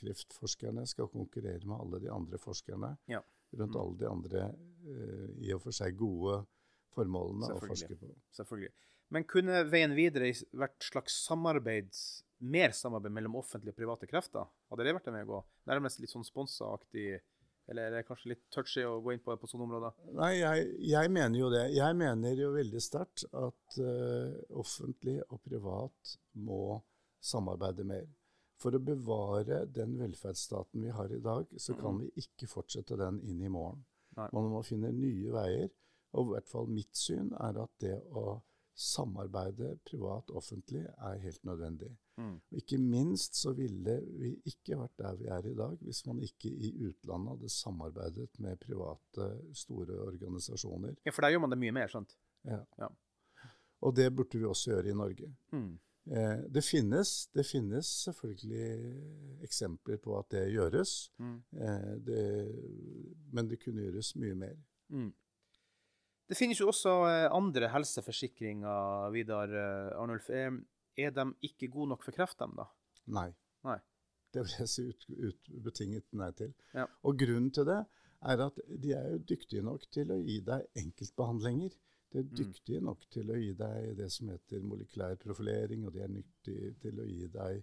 Kreftforskerne 0.00 0.86
skal 0.90 1.08
konkurrere 1.12 1.62
med 1.64 1.78
alle 1.78 2.00
de 2.02 2.10
andre 2.10 2.38
forskerne 2.42 2.96
Ja. 3.08 3.20
rundt 3.54 3.74
Mm. 3.76 3.80
alle 3.80 3.98
de 3.98 4.08
andre 4.08 4.42
uh, 4.86 5.28
i 5.40 5.52
og 5.54 5.62
for 5.62 5.70
seg 5.72 5.96
gode 5.96 6.44
formålene 6.94 7.52
å 7.54 7.60
forske 7.62 7.96
på. 7.98 8.10
Selvfølgelig. 8.34 8.72
Men 9.10 9.24
kunne 9.24 9.62
veien 9.70 9.94
videre 9.94 10.32
vært 10.56 10.80
slags 10.82 11.14
samarbeid, 11.26 11.92
mer 12.40 12.70
samarbeid 12.72 13.12
mellom 13.12 13.36
offentlige 13.36 13.74
og 13.74 13.76
private 13.76 14.08
krefter? 14.08 14.48
Hadde 14.70 14.84
det 14.84 14.94
vært 14.96 15.06
en 15.08 15.14
vei 15.14 15.22
å 15.22 15.26
gå? 15.30 15.44
Nærmest 15.68 16.00
litt 16.00 16.10
sånn 16.10 16.24
sponsa-aktig, 16.24 17.20
eller 17.70 17.86
er 17.86 17.94
det 17.94 18.06
kanskje 18.08 18.32
litt 18.32 18.42
touchy 18.52 18.82
å 18.86 18.98
gå 19.02 19.14
inn 19.14 19.22
på 19.22 19.34
på 19.38 19.48
sånne 19.50 19.66
områder? 19.68 19.98
Nei, 20.18 20.32
jeg, 20.40 20.64
jeg 20.92 21.12
mener 21.14 21.38
jo 21.38 21.50
det. 21.52 21.66
Jeg 21.76 21.98
mener 21.98 22.40
jo 22.40 22.50
veldig 22.56 22.82
sterkt 22.82 23.24
at 23.30 23.78
uh, 23.78 24.34
offentlig 24.58 25.20
og 25.28 25.40
privat 25.44 26.16
må 26.42 26.80
samarbeide 27.22 27.86
mer. 27.86 28.08
For 28.62 28.74
å 28.74 28.82
bevare 28.82 29.64
den 29.74 29.96
velferdsstaten 29.98 30.84
vi 30.84 30.92
har 30.94 31.10
i 31.14 31.22
dag, 31.22 31.50
så 31.58 31.74
kan 31.78 31.98
vi 32.02 32.10
ikke 32.22 32.50
fortsette 32.50 32.98
den 32.98 33.18
inn 33.26 33.40
i 33.42 33.50
morgen. 33.50 33.82
Nei. 34.18 34.28
Man 34.36 34.50
må 34.52 34.62
finne 34.66 34.92
nye 34.94 35.32
veier. 35.34 35.70
Og 36.12 36.28
i 36.28 36.34
hvert 36.34 36.50
fall 36.50 36.68
mitt 36.68 36.98
syn 36.98 37.30
er 37.40 37.56
at 37.62 37.72
det 37.80 37.96
å 38.12 38.36
samarbeide 38.76 39.78
privat-offentlig 39.88 40.84
er 40.90 41.20
helt 41.22 41.44
nødvendig. 41.48 41.90
Mm. 42.20 42.34
Og 42.52 42.58
Ikke 42.60 42.76
minst 42.78 43.38
så 43.40 43.52
ville 43.56 43.94
vi 44.20 44.34
ikke 44.50 44.76
vært 44.78 44.96
der 45.00 45.14
vi 45.16 45.26
er 45.32 45.46
i 45.48 45.54
dag 45.56 45.78
hvis 45.80 46.02
man 46.06 46.18
ikke 46.22 46.50
i 46.52 46.72
utlandet 46.88 47.32
hadde 47.36 47.48
samarbeidet 47.54 48.28
med 48.38 48.58
private, 48.60 49.30
store 49.56 49.96
organisasjoner. 50.06 50.94
Ja, 51.06 51.10
for 51.14 51.22
der 51.24 51.32
gjør 51.32 51.40
man 51.46 51.50
det 51.54 51.58
mye 51.62 51.72
mer, 51.72 51.88
sant? 51.88 52.16
Ja. 52.44 52.60
Ja. 52.78 52.90
Og 53.82 53.96
det 53.96 54.10
burde 54.14 54.38
vi 54.38 54.44
også 54.44 54.70
gjøre 54.74 54.90
i 54.92 54.98
Norge. 54.98 55.30
Mm. 55.52 55.72
Eh, 56.12 56.44
det, 56.52 56.64
finnes, 56.66 57.14
det 57.34 57.46
finnes 57.46 57.86
selvfølgelig 58.04 59.42
eksempler 59.46 59.96
på 60.02 60.18
at 60.18 60.28
det 60.34 60.44
gjøres, 60.52 61.10
Mm. 61.18 61.36
eh, 61.56 61.90
det, 62.06 62.22
men 63.32 63.48
det 63.48 63.60
kunne 63.64 63.82
gjøres 63.88 64.12
mye 64.16 64.34
mer. 64.34 64.56
Mm. 64.90 65.12
Det 66.28 66.36
finnes 66.38 66.60
jo 66.60 66.68
også 66.70 66.92
eh, 67.08 67.28
andre 67.34 67.68
helseforsikringer, 67.68 69.10
Vidar 69.12 69.48
eh, 69.52 69.98
Arnulf. 70.00 70.28
Er, 70.98 71.10
de 71.10 71.24
ikke 71.42 71.68
gode 71.72 71.88
nok 71.94 72.04
for 72.04 72.12
kreft, 72.12 72.38
dem, 72.38 72.52
da? 72.56 72.66
Nei. 73.06 73.30
Nei. 73.64 73.78
Det 74.32 74.42
vil 74.44 74.54
jeg 74.58 74.68
si 74.68 74.82
ut, 74.88 75.06
ut, 75.28 75.50
betinget 75.64 76.04
nei 76.16 76.30
til. 76.36 76.52
Ja. 76.74 76.86
Og 77.04 77.18
grunnen 77.20 77.50
til 77.52 77.66
det 77.68 77.78
er 78.22 78.40
at 78.46 78.60
de 78.82 78.92
er 78.96 79.08
jo 79.12 79.18
dyktige 79.28 79.62
nok 79.62 79.84
til 79.92 80.12
å 80.12 80.18
gi 80.22 80.38
deg 80.46 80.66
enkeltbehandlinger. 80.82 81.74
De 82.12 82.18
er 82.18 82.24
Mm. 82.24 82.34
dyktige 82.36 82.80
nok 82.80 83.06
til 83.10 83.30
å 83.30 83.36
gi 83.40 83.52
deg 83.56 83.96
det 83.96 84.10
som 84.12 84.28
heter 84.28 84.60
molekylær 84.60 85.16
profilering, 85.16 85.86
og 85.86 85.92
de 85.94 86.00
er 86.04 86.08
nyttige 86.12 86.74
til 86.80 87.00
å 87.00 87.06
gi 87.08 87.26
deg 87.32 87.62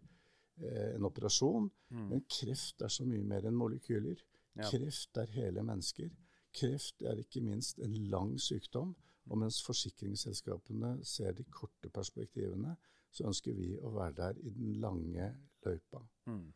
eh, 0.62 0.96
en 0.96 1.06
operasjon. 1.06 1.70
Mm. 1.90 2.08
Men 2.10 2.24
kreft 2.30 2.82
er 2.82 2.90
så 2.90 3.06
mye 3.06 3.24
mer 3.24 3.46
enn 3.46 3.56
molekyler. 3.56 4.18
Ja. 4.56 4.70
Kreft 4.70 5.18
er 5.18 5.30
hele 5.32 5.64
mennesker. 5.64 6.10
Kreft 6.54 7.02
er 7.06 7.22
ikke 7.22 7.42
minst 7.46 7.80
en 7.80 7.94
lang 8.10 8.38
sykdom. 8.42 8.96
Og 9.30 9.38
mens 9.38 9.62
forsikringsselskapene 9.62 11.06
ser 11.06 11.34
de 11.38 11.44
korte 11.44 11.90
perspektivene, 11.94 12.76
så 13.12 13.28
ønsker 13.30 13.56
vi 13.58 13.74
å 13.78 13.92
være 13.96 14.16
der 14.18 14.42
i 14.44 14.54
den 14.56 14.80
lange 14.82 15.30
løypa. 15.66 16.02
Mm. 16.30 16.48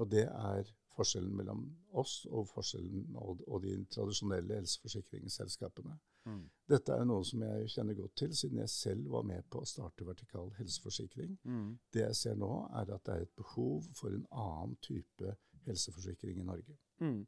Og 0.00 0.10
det 0.10 0.26
er 0.26 0.68
forskjellen 0.96 1.34
mellom 1.36 1.64
oss 2.00 2.24
og, 2.30 2.52
og, 2.56 3.42
og 3.46 3.62
de 3.64 3.74
tradisjonelle 3.92 4.60
helseforsikringsselskapene. 4.62 5.96
Mm. 6.26 6.42
Dette 6.72 6.94
er 6.96 7.06
noe 7.06 7.24
som 7.26 7.42
jeg 7.44 7.68
kjenner 7.74 7.98
godt 7.98 8.16
til, 8.22 8.32
siden 8.36 8.62
jeg 8.62 8.72
selv 8.72 9.10
var 9.12 9.26
med 9.28 9.46
på 9.52 9.60
å 9.62 9.68
starte 9.68 10.06
Vertikal 10.08 10.50
helseforsikring. 10.58 11.36
Mm. 11.44 11.68
Det 11.94 12.02
jeg 12.02 12.18
ser 12.18 12.40
nå, 12.40 12.50
er 12.80 12.94
at 12.96 13.04
det 13.06 13.14
er 13.14 13.26
et 13.26 13.36
behov 13.38 13.86
for 13.98 14.14
en 14.14 14.26
annen 14.32 14.74
type 14.84 15.36
helseforsikring 15.68 16.40
i 16.40 16.48
Norge. 16.48 16.78
Mm. 17.04 17.22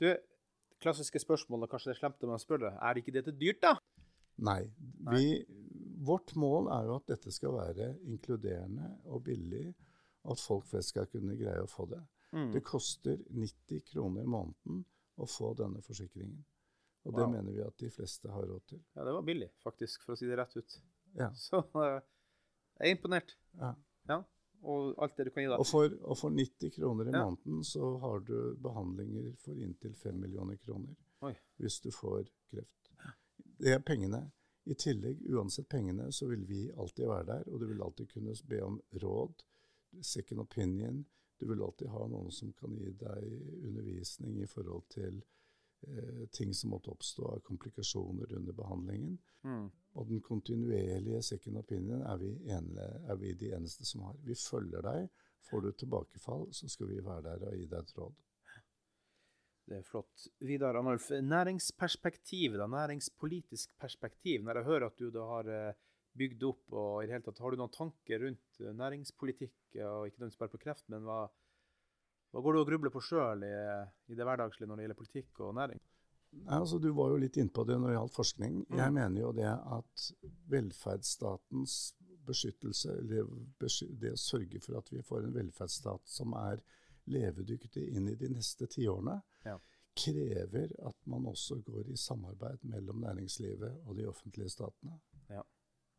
Du, 0.00 0.08
klassiske 0.80 1.20
spørsmålet, 1.20 1.70
kanskje 1.70 1.90
det 1.90 1.96
er 1.96 2.02
slemt 2.04 2.24
om 2.24 2.34
jeg 2.36 2.46
spør 2.46 2.64
det. 2.68 2.74
Er 2.80 3.02
ikke 3.02 3.16
dette 3.18 3.34
dyrt, 3.36 3.60
da? 3.64 3.74
Nei. 4.46 4.60
Vi, 5.10 5.24
vårt 5.98 6.34
mål 6.38 6.68
er 6.72 6.84
jo 6.88 6.94
at 6.98 7.06
dette 7.10 7.32
skal 7.34 7.52
være 7.56 7.88
inkluderende 8.06 8.92
og 9.10 9.22
billig, 9.26 9.74
at 10.28 10.40
folk 10.42 10.66
flest 10.68 10.92
skal 10.94 11.06
kunne 11.10 11.36
greie 11.38 11.62
å 11.64 11.70
få 11.70 11.86
det. 11.90 12.00
Mm. 12.36 12.50
Det 12.52 12.62
koster 12.66 13.16
90 13.32 13.80
kroner 13.92 14.22
i 14.22 14.28
måneden 14.30 14.82
å 15.18 15.26
få 15.26 15.54
denne 15.58 15.80
forsikringen. 15.82 16.44
Og 17.06 17.14
det 17.16 17.24
Wow. 17.24 17.30
mener 17.32 17.52
vi 17.56 17.62
at 17.64 17.76
de 17.80 17.88
fleste 17.90 18.28
har 18.30 18.42
råd 18.46 18.64
til. 18.68 18.80
Ja, 18.94 19.04
det 19.04 19.14
var 19.16 19.22
billig, 19.22 19.48
faktisk, 19.64 20.02
for 20.04 20.12
å 20.12 20.18
si 20.20 20.26
det 20.28 20.36
rett 20.36 20.56
ut. 20.56 20.80
Ja. 21.16 21.30
Så 21.48 21.62
uh, 21.74 22.00
jeg 22.78 22.90
er 22.90 22.96
imponert. 22.96 23.36
Ja. 23.56 23.74
Ja. 24.08 24.18
Og 24.62 24.94
alt 24.98 25.16
det 25.16 25.28
du 25.28 25.30
kan 25.30 25.42
gi, 25.44 25.48
da. 25.48 25.56
Og, 25.62 25.66
for, 25.70 25.88
og 26.02 26.18
for 26.18 26.34
90 26.34 26.72
kroner 26.74 27.08
i 27.08 27.14
Ja. 27.14 27.24
måneden 27.24 27.64
så 27.64 27.92
har 28.02 28.20
du 28.26 28.56
behandlinger 28.60 29.32
for 29.38 29.54
inntil 29.54 29.94
5 29.94 30.18
millioner 30.20 30.56
kroner 30.58 30.94
Oi. 31.22 31.32
hvis 31.62 31.80
du 31.80 31.90
får 31.94 32.26
kreft. 32.50 32.90
Det 33.58 33.72
er 33.72 33.78
pengene. 33.86 34.26
I 34.68 34.74
tillegg, 34.76 35.22
uansett 35.32 35.68
pengene, 35.68 36.10
så 36.12 36.26
vil 36.28 36.44
vi 36.48 36.66
alltid 36.76 37.08
være 37.08 37.26
der, 37.30 37.46
og 37.48 37.60
du 37.60 37.66
vil 37.70 37.82
alltid 37.82 38.10
kunne 38.12 38.34
be 38.48 38.60
om 38.64 38.80
råd, 39.02 39.44
second 40.04 40.40
opinion. 40.40 41.04
Du 41.40 41.46
vil 41.48 41.62
alltid 41.62 41.88
ha 41.88 42.04
noen 42.10 42.30
som 42.34 42.52
kan 42.58 42.74
gi 42.76 42.92
deg 43.00 43.28
undervisning 43.64 44.42
i 44.42 44.48
forhold 44.50 44.84
til 44.92 45.22
eh, 45.86 46.26
ting 46.34 46.52
som 46.54 46.74
måtte 46.74 46.92
oppstå 46.92 47.30
av 47.30 47.40
komplikasjoner 47.46 48.34
under 48.36 48.56
behandlingen. 48.58 49.16
Mm. 49.46 49.70
Og 49.96 50.10
den 50.10 50.20
kontinuerlige 50.20 51.22
second 51.22 51.62
opinion 51.62 52.02
er 52.02 52.20
vi, 52.20 52.34
ene, 52.52 52.90
er 53.08 53.20
vi 53.22 53.32
de 53.38 53.54
eneste 53.56 53.86
som 53.88 54.04
har. 54.08 54.18
Vi 54.26 54.36
følger 54.36 54.84
deg. 54.84 55.08
Får 55.48 55.64
du 55.64 55.72
tilbakefall, 55.72 56.48
så 56.52 56.68
skal 56.68 56.90
vi 56.90 57.00
være 57.04 57.24
der 57.30 57.48
og 57.48 57.56
gi 57.56 57.70
deg 57.70 57.86
et 57.86 57.96
råd. 57.96 58.16
Det 59.68 59.82
er 59.82 59.84
flott. 59.84 60.28
Vidar 60.48 60.78
Arnulf, 60.78 61.10
næringsperspektiv, 61.12 62.56
da, 62.56 62.66
næringspolitisk 62.72 63.74
perspektiv. 63.80 64.40
Når 64.46 64.60
jeg 64.60 64.68
hører 64.68 64.86
at 64.88 65.02
du 65.02 65.10
da 65.12 65.26
har 65.28 65.50
eh, 65.52 65.74
bygd 66.16 66.46
opp, 66.48 66.62
og 66.72 67.02
i 67.02 67.08
det 67.08 67.18
hele 67.18 67.26
tatt, 67.26 67.42
har 67.44 67.52
du 67.52 67.60
noen 67.60 67.74
tanker 67.74 68.24
rundt 68.24 68.62
eh, 68.62 68.72
næringspolitikk, 68.78 69.58
og 69.84 70.08
ikke 70.08 70.22
nødvendigvis 70.22 70.40
bare 70.40 70.54
på 70.54 70.62
kreft, 70.62 70.88
men 70.94 71.04
hva, 71.04 71.20
hva 72.32 72.44
går 72.44 72.56
du 72.56 72.62
og 72.62 72.70
grubler 72.70 72.94
på 72.94 73.04
sjøl 73.04 73.44
i, 73.44 73.54
i 74.08 74.16
det 74.16 74.24
hverdagslige 74.24 74.70
når 74.70 74.80
det 74.80 74.86
gjelder 74.86 75.00
politikk 75.02 75.44
og 75.44 75.54
næring? 75.60 75.84
Nei, 76.38 76.58
altså, 76.58 76.80
du 76.80 76.90
var 76.96 77.12
jo 77.12 77.20
litt 77.20 77.36
innpå 77.40 77.64
det 77.68 77.78
når 77.78 77.90
det 77.90 77.98
gjaldt 77.98 78.16
forskning. 78.16 78.56
Mm. 78.68 78.80
Jeg 78.80 78.96
mener 78.96 79.22
jo 79.22 79.30
det 79.36 79.52
at 79.52 80.08
velferdsstatens 80.52 81.76
beskyttelse, 82.28 82.98
eller 83.00 83.30
det 84.00 84.12
å 84.12 84.20
sørge 84.20 84.60
for 84.64 84.80
at 84.80 84.90
vi 84.92 85.04
får 85.04 85.24
en 85.24 85.36
velferdsstat 85.36 86.04
som 86.12 86.34
er 86.36 86.60
levedyktig 87.08 87.84
inn 87.96 88.08
i 88.08 88.14
de 88.20 88.28
neste 88.32 88.66
tiårene, 88.70 89.20
Ja. 89.44 89.58
krever 89.98 90.70
at 90.86 90.96
man 91.06 91.24
også 91.26 91.60
går 91.64 91.88
i 91.90 91.96
samarbeid 91.96 92.62
mellom 92.64 93.00
næringslivet 93.02 93.80
og 93.86 93.96
de 93.96 94.06
offentlige 94.06 94.48
statene. 94.52 95.00
Ja. 95.30 95.42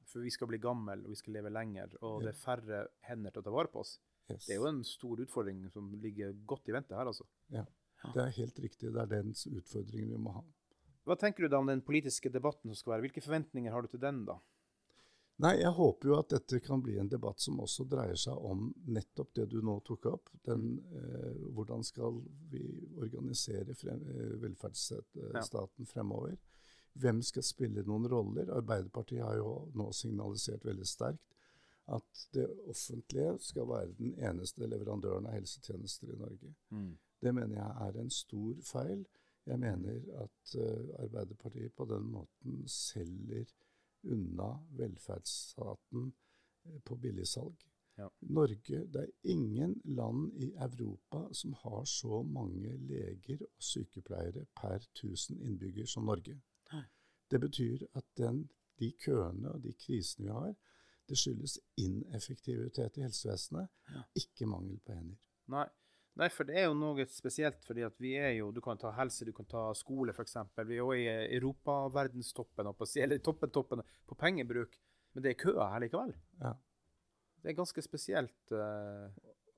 For 0.10 0.22
vi 0.26 0.30
skal 0.34 0.48
bli 0.48 0.58
gammel, 0.58 1.04
og 1.06 1.10
vi 1.12 1.16
skal 1.20 1.34
leve 1.34 1.50
lenger, 1.54 1.92
og 2.02 2.22
det 2.24 2.30
er 2.32 2.40
færre 2.40 2.88
hender 3.06 3.32
til 3.32 3.42
å 3.42 3.46
ta 3.46 3.52
vare 3.54 3.68
på 3.68 3.80
oss. 3.84 4.00
Yes. 4.32 4.46
Det 4.46 4.56
er 4.56 4.62
jo 4.62 4.70
en 4.70 4.84
stor 4.84 5.20
utfordring 5.22 5.70
som 5.74 5.92
ligger 6.02 6.34
godt 6.48 6.70
i 6.70 6.74
vente 6.74 6.96
her, 6.96 7.06
altså. 7.06 7.26
Ja, 7.50 7.66
Det 8.14 8.22
er 8.24 8.30
helt 8.32 8.60
riktig. 8.64 8.94
Det 8.94 9.02
er 9.02 9.06
den 9.12 9.34
utfordringen 9.34 10.10
vi 10.14 10.18
må 10.18 10.32
ha. 10.34 10.44
Hva 11.06 11.18
tenker 11.20 11.44
du 11.44 11.50
da 11.50 11.58
om 11.60 11.68
den 11.68 11.82
politiske 11.82 12.30
debatten 12.32 12.70
som 12.72 12.76
skal 12.76 12.94
være? 12.94 13.02
Hvilke 13.10 13.22
forventninger 13.26 13.72
har 13.72 13.82
du 13.82 13.88
til 13.88 14.00
den, 14.00 14.24
da? 14.26 14.38
Nei, 15.40 15.54
jeg 15.62 15.72
håper 15.72 16.10
jo 16.10 16.18
at 16.20 16.34
dette 16.34 16.60
kan 16.60 16.82
bli 16.84 16.98
en 17.00 17.08
debatt 17.08 17.40
som 17.40 17.62
også 17.64 17.86
dreier 17.88 18.18
seg 18.20 18.36
om 18.44 18.66
nettopp 18.92 19.32
det 19.40 19.46
du 19.54 19.62
nå 19.64 19.78
tok 19.88 20.10
opp. 20.12 20.32
Den, 20.44 20.74
eh, 21.00 21.46
hvordan 21.56 21.84
skal 21.88 22.20
vi 22.52 22.66
organisere 23.00 23.76
frem, 23.76 24.04
velferdsstaten 24.04 25.22
velferdsstaten 25.24 25.88
fremover? 25.88 26.36
Hvem 27.00 27.22
skal 27.24 27.46
spille 27.48 27.86
noen 27.88 28.10
roller? 28.12 28.52
Arbeiderpartiet 28.52 29.24
har 29.24 29.38
jo 29.40 29.54
nå 29.80 29.92
signalisert 29.96 30.66
veldig 30.68 30.88
sterkt 30.88 31.30
at 31.90 32.26
det 32.34 32.46
offentlige 32.70 33.38
skal 33.42 33.68
være 33.70 33.94
den 33.98 34.12
eneste 34.20 34.68
leverandøren 34.68 35.26
av 35.26 35.38
helsetjenester 35.40 36.12
i 36.14 36.18
Norge. 36.20 36.52
Det 37.22 37.34
mener 37.36 37.56
jeg 37.56 37.88
er 37.88 38.02
en 38.02 38.12
stor 38.14 38.60
feil. 38.64 39.06
Jeg 39.46 39.60
mener 39.60 40.04
at 40.22 40.56
uh, 40.56 41.02
Arbeiderpartiet 41.04 41.74
på 41.74 41.86
den 41.90 42.06
måten 42.12 42.68
selger 42.68 43.46
unna 44.04 44.50
velferdsstaten 44.78 46.14
eh, 46.66 46.80
på 46.86 46.96
billigsalg. 46.96 47.66
Ja. 48.00 48.08
Norge, 48.32 48.86
det 48.88 49.02
er 49.02 49.12
ingen 49.24 49.82
land 49.84 50.32
i 50.40 50.54
Europa 50.56 51.26
som 51.34 51.54
har 51.54 51.84
så 51.86 52.22
mange 52.24 52.78
leger 52.78 53.42
og 53.44 53.52
sykepleiere 53.60 54.46
per 54.56 54.78
1000 54.96 55.42
innbygger 55.42 55.86
som 55.86 56.06
Norge. 56.08 56.38
Nei. 56.72 56.84
Det 57.32 57.42
betyr 57.44 57.84
at 57.94 58.06
den, 58.18 58.46
de 58.80 58.92
køene 59.04 59.52
og 59.52 59.64
de 59.64 59.74
krisene 59.74 60.26
vi 60.26 60.32
har, 60.32 60.56
det 61.10 61.18
skyldes 61.18 61.58
ineffektivitet 61.78 62.98
i 62.98 63.02
helsevesenet, 63.02 63.68
Ja. 63.90 64.02
ikke 64.16 64.46
mangel 64.46 64.80
på 64.86 64.94
hender. 64.94 65.18
Nei. 65.48 65.66
Nei, 66.16 66.28
for 66.34 66.44
det 66.44 66.56
er 66.58 66.66
jo 66.68 66.74
noe 66.76 67.06
spesielt, 67.08 67.62
fordi 67.64 67.84
at 67.86 67.96
vi 68.02 68.16
er 68.20 68.34
jo 68.40 68.52
Du 68.52 68.60
kan 68.62 68.78
ta 68.78 68.92
helse, 68.98 69.26
du 69.26 69.32
kan 69.32 69.46
ta 69.46 69.74
skole, 69.78 70.12
f.eks. 70.12 70.36
Vi 70.66 70.74
er 70.76 70.82
jo 70.82 70.92
i 70.92 71.06
europaverdenstoppen 71.38 72.68
eller 72.98 73.20
toppen, 73.20 73.50
toppen 73.50 73.82
på 74.08 74.16
pengebruk, 74.16 74.76
men 75.14 75.24
det 75.24 75.32
er 75.32 75.40
køer 75.40 75.70
her 75.72 75.80
likevel. 75.80 76.14
Ja. 76.42 76.54
Det 77.42 77.52
er 77.54 77.56
ganske 77.62 77.82
spesielt. 77.82 78.52
eh, 78.52 79.12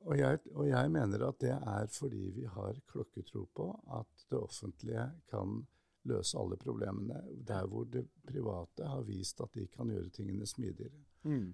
Og 0.06 0.18
jeg, 0.18 0.40
og 0.56 0.68
jeg 0.68 0.92
mener 0.92 1.28
at 1.28 1.40
det 1.40 1.52
er 1.54 1.88
fordi 1.88 2.30
vi 2.36 2.46
har 2.46 2.78
klokketro 2.90 3.48
på 3.56 3.68
at 4.00 4.26
det 4.30 4.38
offentlige 4.40 5.12
kan 5.30 5.68
løse 6.10 6.38
alle 6.38 6.58
problemene, 6.58 7.22
der 7.46 7.68
hvor 7.70 7.86
det 7.86 8.08
private 8.26 8.88
har 8.90 9.04
vist 9.06 9.42
at 9.42 9.54
de 9.54 9.68
kan 9.68 9.90
gjøre 9.90 10.10
tingene 10.10 10.46
smidigere. 10.50 10.98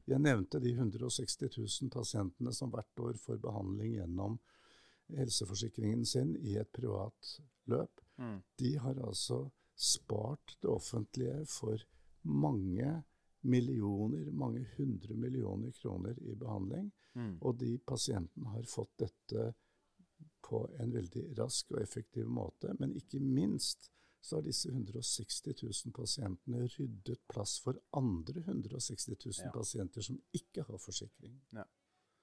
Jeg 0.08 0.20
nevnte 0.20 0.62
de 0.64 0.72
160 0.72 1.42
000 1.58 1.90
pasientene 1.92 2.54
som 2.56 2.72
hvert 2.72 3.00
år 3.04 3.18
får 3.20 3.42
behandling 3.44 3.98
gjennom 3.98 4.38
helseforsikringen 5.16 6.06
sin 6.06 6.36
i 6.42 6.58
et 6.60 6.72
privat 6.72 7.38
løp. 7.72 8.02
Mm. 8.18 8.42
De 8.60 8.78
har 8.78 9.00
altså 9.06 9.44
spart 9.78 10.58
det 10.62 10.70
offentlige 10.70 11.46
for 11.46 11.78
mange 12.24 13.04
millioner, 13.48 14.32
mange 14.32 14.66
hundre 14.78 15.14
millioner 15.14 15.72
kroner 15.72 16.18
i 16.20 16.36
behandling. 16.36 16.92
Mm. 17.14 17.38
Og 17.42 17.60
de 17.60 17.78
pasientene 17.78 18.50
har 18.56 18.66
fått 18.70 18.98
dette 19.00 19.54
på 20.48 20.64
en 20.80 20.94
veldig 20.94 21.24
rask 21.38 21.72
og 21.72 21.82
effektiv 21.82 22.28
måte. 22.30 22.74
Men 22.80 22.96
ikke 22.98 23.20
minst 23.20 23.92
så 24.22 24.36
har 24.40 24.44
disse 24.48 24.70
160 24.70 25.54
000 25.64 25.94
pasientene 25.96 26.66
ryddet 26.68 27.22
plass 27.30 27.60
for 27.64 27.78
andre 27.96 28.42
160 28.42 29.14
000 29.26 29.34
Ja. 29.46 29.52
pasienter 29.54 30.02
som 30.02 30.18
ikke 30.34 30.64
har 30.68 30.78
forsikring. 30.78 31.38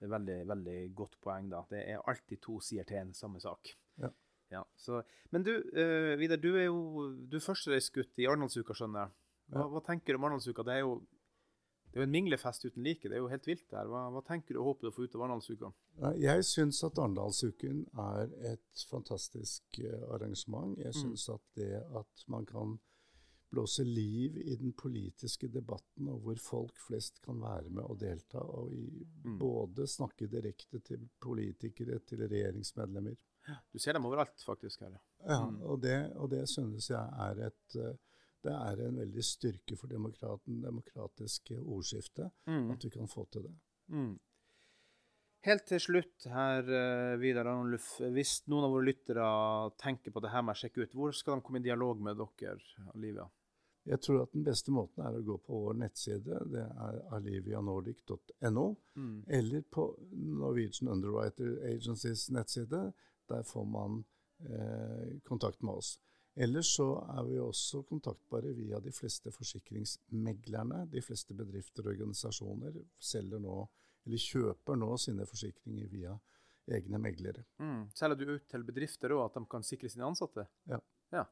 Det 0.05 0.11
er 0.11 0.19
veldig, 0.19 0.37
veldig 0.51 0.79
godt 1.01 1.14
poeng, 1.25 1.47
da. 1.49 1.62
Det 1.71 1.81
er 1.95 2.03
alltid 2.12 2.43
to 2.45 2.59
sider 2.61 2.85
til 2.85 2.99
en 3.01 3.14
samme 3.17 3.40
sak. 3.40 3.71
Ja. 4.03 4.11
Ja, 4.53 4.61
så, 4.77 4.99
men 5.33 5.43
du, 5.43 5.55
uh, 5.57 6.12
Vidar, 6.21 6.37
du 6.37 6.51
er 6.53 6.67
jo 6.67 7.07
du 7.25 7.38
er 7.38 7.43
førstereisgutt 7.43 8.21
i 8.21 8.27
Arendalsuka, 8.29 8.77
skjønner 8.77 9.07
jeg. 9.07 9.14
Hva, 9.55 9.64
hva 9.73 9.81
tenker 9.87 10.12
du 10.12 10.21
om 10.21 10.27
Arendalsuka? 10.29 10.67
Det 10.69 10.75
er 10.77 10.83
jo 10.85 10.99
det 11.88 12.01
er 12.01 12.03
jo 12.03 12.09
en 12.09 12.12
minglefest 12.12 12.64
uten 12.67 12.83
like. 12.85 13.09
Det 13.09 13.17
er 13.17 13.23
jo 13.23 13.31
helt 13.31 13.45
vilt 13.49 13.64
der. 13.71 13.88
Hva, 13.88 14.03
hva 14.11 14.21
tenker 14.27 14.57
du 14.57 14.61
og 14.61 14.69
håper 14.73 14.88
du 14.88 14.90
å 14.90 14.95
få 14.97 15.07
ut 15.07 15.12
av 15.14 15.25
Arendalsuka? 15.25 15.69
Jeg 16.21 16.45
syns 16.49 16.83
at 16.85 17.01
Arendalsuken 17.01 17.85
er 18.05 18.33
et 18.51 18.85
fantastisk 18.90 19.79
eh, 19.79 20.03
arrangement. 20.12 20.77
Jeg 20.83 20.93
Mm. 20.93 21.14
at 21.38 21.45
det 21.57 21.71
at 22.03 22.25
man 22.29 22.45
kan 22.51 22.77
blåse 23.55 23.85
liv 23.87 24.37
i 24.43 24.57
den 24.61 24.73
politiske 24.77 25.49
debatten, 25.49 26.09
og 26.12 26.21
hvor 26.27 26.40
folk 26.43 26.79
flest 26.88 27.21
kan 27.25 27.38
være 27.40 27.71
med 27.71 27.85
og 27.87 27.99
delta, 28.01 28.38
og 28.43 28.73
i, 28.75 28.88
Mm. 29.25 29.38
både 29.40 29.87
snakke 29.88 30.27
direkte 30.29 30.81
til 30.85 31.09
politikere, 31.21 31.99
til 32.05 32.27
regjeringsmedlemmer. 32.29 33.17
Du 33.73 33.79
ser 33.79 33.93
dem 33.93 34.07
overalt, 34.09 34.40
faktisk. 34.45 34.81
her. 34.81 34.99
Ja, 35.29 35.45
Mm. 35.47 35.62
og 35.62 35.81
det, 35.83 36.12
og 36.17 36.31
det 36.31 36.49
synes 36.49 36.88
jeg 36.90 37.09
er 37.29 37.47
et 37.47 37.77
eh, 37.77 37.97
det 38.45 38.53
er 38.53 38.77
en 38.88 38.97
veldig 38.99 39.23
styrke 39.25 39.77
for 39.81 39.87
demokraten, 39.88 40.61
demokratiske 40.61 41.57
ordskiftet 41.61 42.31
Mm. 42.47 42.71
at 42.73 42.85
vi 42.85 42.90
kan 42.90 43.09
få 43.09 43.25
til 43.33 43.43
det. 43.43 43.55
Mm. 43.88 44.19
Helt 45.45 45.67
til 45.69 45.81
slutt 45.81 46.25
her, 46.25 46.61
eh, 46.62 47.17
Vidar 47.21 47.47
Arnulf. 47.47 47.99
Hvis 48.01 48.47
noen 48.49 48.64
av 48.64 48.71
våre 48.73 48.85
lyttere 48.88 49.25
tenker 49.81 50.11
på 50.12 50.21
det 50.25 50.31
her 50.33 50.43
med 50.43 50.55
å 50.55 50.59
sjekke 50.61 50.83
ut, 50.83 50.93
hvor 50.97 51.12
skal 51.12 51.37
de 51.37 51.43
komme 51.45 51.61
i 51.61 51.62
dialog 51.62 52.01
med 52.01 52.17
dere, 52.17 52.59
Olivia? 52.95 53.27
Jeg 53.85 54.01
tror 54.01 54.23
at 54.23 54.33
den 54.33 54.44
beste 54.47 54.73
måten 54.73 55.05
er 55.05 55.16
å 55.18 55.25
gå 55.25 55.37
på 55.44 55.59
vår 55.66 55.77
nettside. 55.83 56.38
Det 56.53 56.62
er 56.64 57.01
alivianordic.no. 57.16 58.64
Mm. 58.97 59.18
Eller 59.38 59.66
på 59.68 59.85
Norwegian 60.12 60.88
Underwriter 60.94 61.59
Agencies 61.68 62.31
nettside. 62.33 62.81
Der 63.29 63.44
får 63.44 63.68
man 63.68 64.01
eh, 64.40 65.20
kontakt 65.29 65.62
med 65.62 65.83
oss. 65.83 65.99
Ellers 66.35 66.73
så 66.75 66.88
er 67.14 67.29
vi 67.29 67.38
også 67.38 67.85
kontaktbare 67.87 68.55
via 68.57 68.81
de 68.83 68.92
fleste 68.92 69.31
forsikringsmeglerne. 69.31 70.87
De 70.90 71.03
fleste 71.05 71.37
bedrifter 71.37 71.85
og 71.85 71.92
organisasjoner 71.92 72.81
selger 72.99 73.42
nå 73.44 73.61
eller 74.05 74.20
kjøper 74.20 74.77
nå 74.77 74.90
sine 75.01 75.25
forsikringer 75.29 75.88
via 75.92 76.16
egne 76.75 77.01
meglere. 77.01 77.44
Mm. 77.61 77.87
Selger 77.97 78.20
du 78.20 78.35
ut 78.35 78.47
til 78.51 78.66
bedrifter 78.66 79.14
òg, 79.16 79.27
at 79.29 79.38
de 79.38 79.44
kan 79.53 79.64
sikre 79.64 79.90
sine 79.92 80.09
ansatte? 80.09 80.47
Ja. 80.70 80.81
ja. 81.14 81.25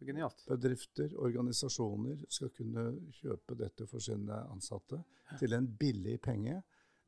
Genialt. 0.00 0.44
Bedrifter, 0.48 1.12
organisasjoner 1.20 2.24
skal 2.28 2.50
kunne 2.56 2.86
kjøpe 3.20 3.56
dette 3.58 3.86
for 3.86 4.02
sine 4.02 4.38
ansatte 4.50 5.02
til 5.38 5.54
en 5.56 5.68
billig 5.78 6.18
penge. 6.24 6.62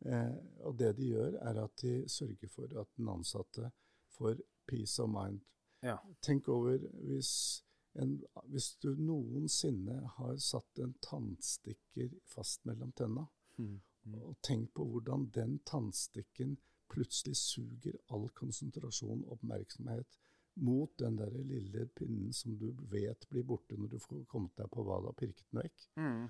Eh, 0.05 0.35
og 0.69 0.77
det 0.79 0.95
de 0.99 1.11
gjør, 1.15 1.39
er 1.41 1.63
at 1.65 1.83
de 1.83 1.97
sørger 2.09 2.51
for 2.53 2.81
at 2.81 2.91
den 2.97 3.09
ansatte 3.09 3.71
får 4.17 4.43
peace 4.67 5.03
of 5.03 5.11
mind. 5.11 5.41
Ja. 5.85 5.97
Tenk 6.23 6.49
over 6.49 6.79
hvis, 7.09 7.65
en, 8.01 8.19
hvis 8.53 8.75
du 8.83 8.95
noensinne 8.99 10.01
har 10.19 10.37
satt 10.41 10.81
en 10.85 10.95
tannstikker 11.05 12.15
fast 12.29 12.65
mellom 12.69 12.93
tenna, 12.97 13.27
mm. 13.59 13.81
Mm. 14.05 14.21
Og 14.21 14.37
tenk 14.45 14.75
på 14.77 14.85
hvordan 14.85 15.29
den 15.35 15.59
tannstikken 15.67 16.59
plutselig 16.93 17.37
suger 17.41 17.97
all 18.13 18.29
konsentrasjon 18.37 19.25
og 19.25 19.39
oppmerksomhet 19.39 20.19
mot 20.55 20.93
den 20.99 21.17
der 21.19 21.35
lille 21.35 21.89
pinnen 21.99 22.33
som 22.33 22.57
du 22.59 22.71
vet 22.91 23.29
blir 23.31 23.45
borte 23.47 23.77
når 23.79 23.95
du 23.95 23.99
får 24.03 24.25
kommet 24.31 24.55
deg 24.59 24.71
på 24.71 24.85
hva 24.87 25.01
du 25.03 25.11
har 25.11 25.19
pirket 25.19 25.47
den 25.51 25.63
vekk. 25.65 25.87
Mm. 25.99 26.25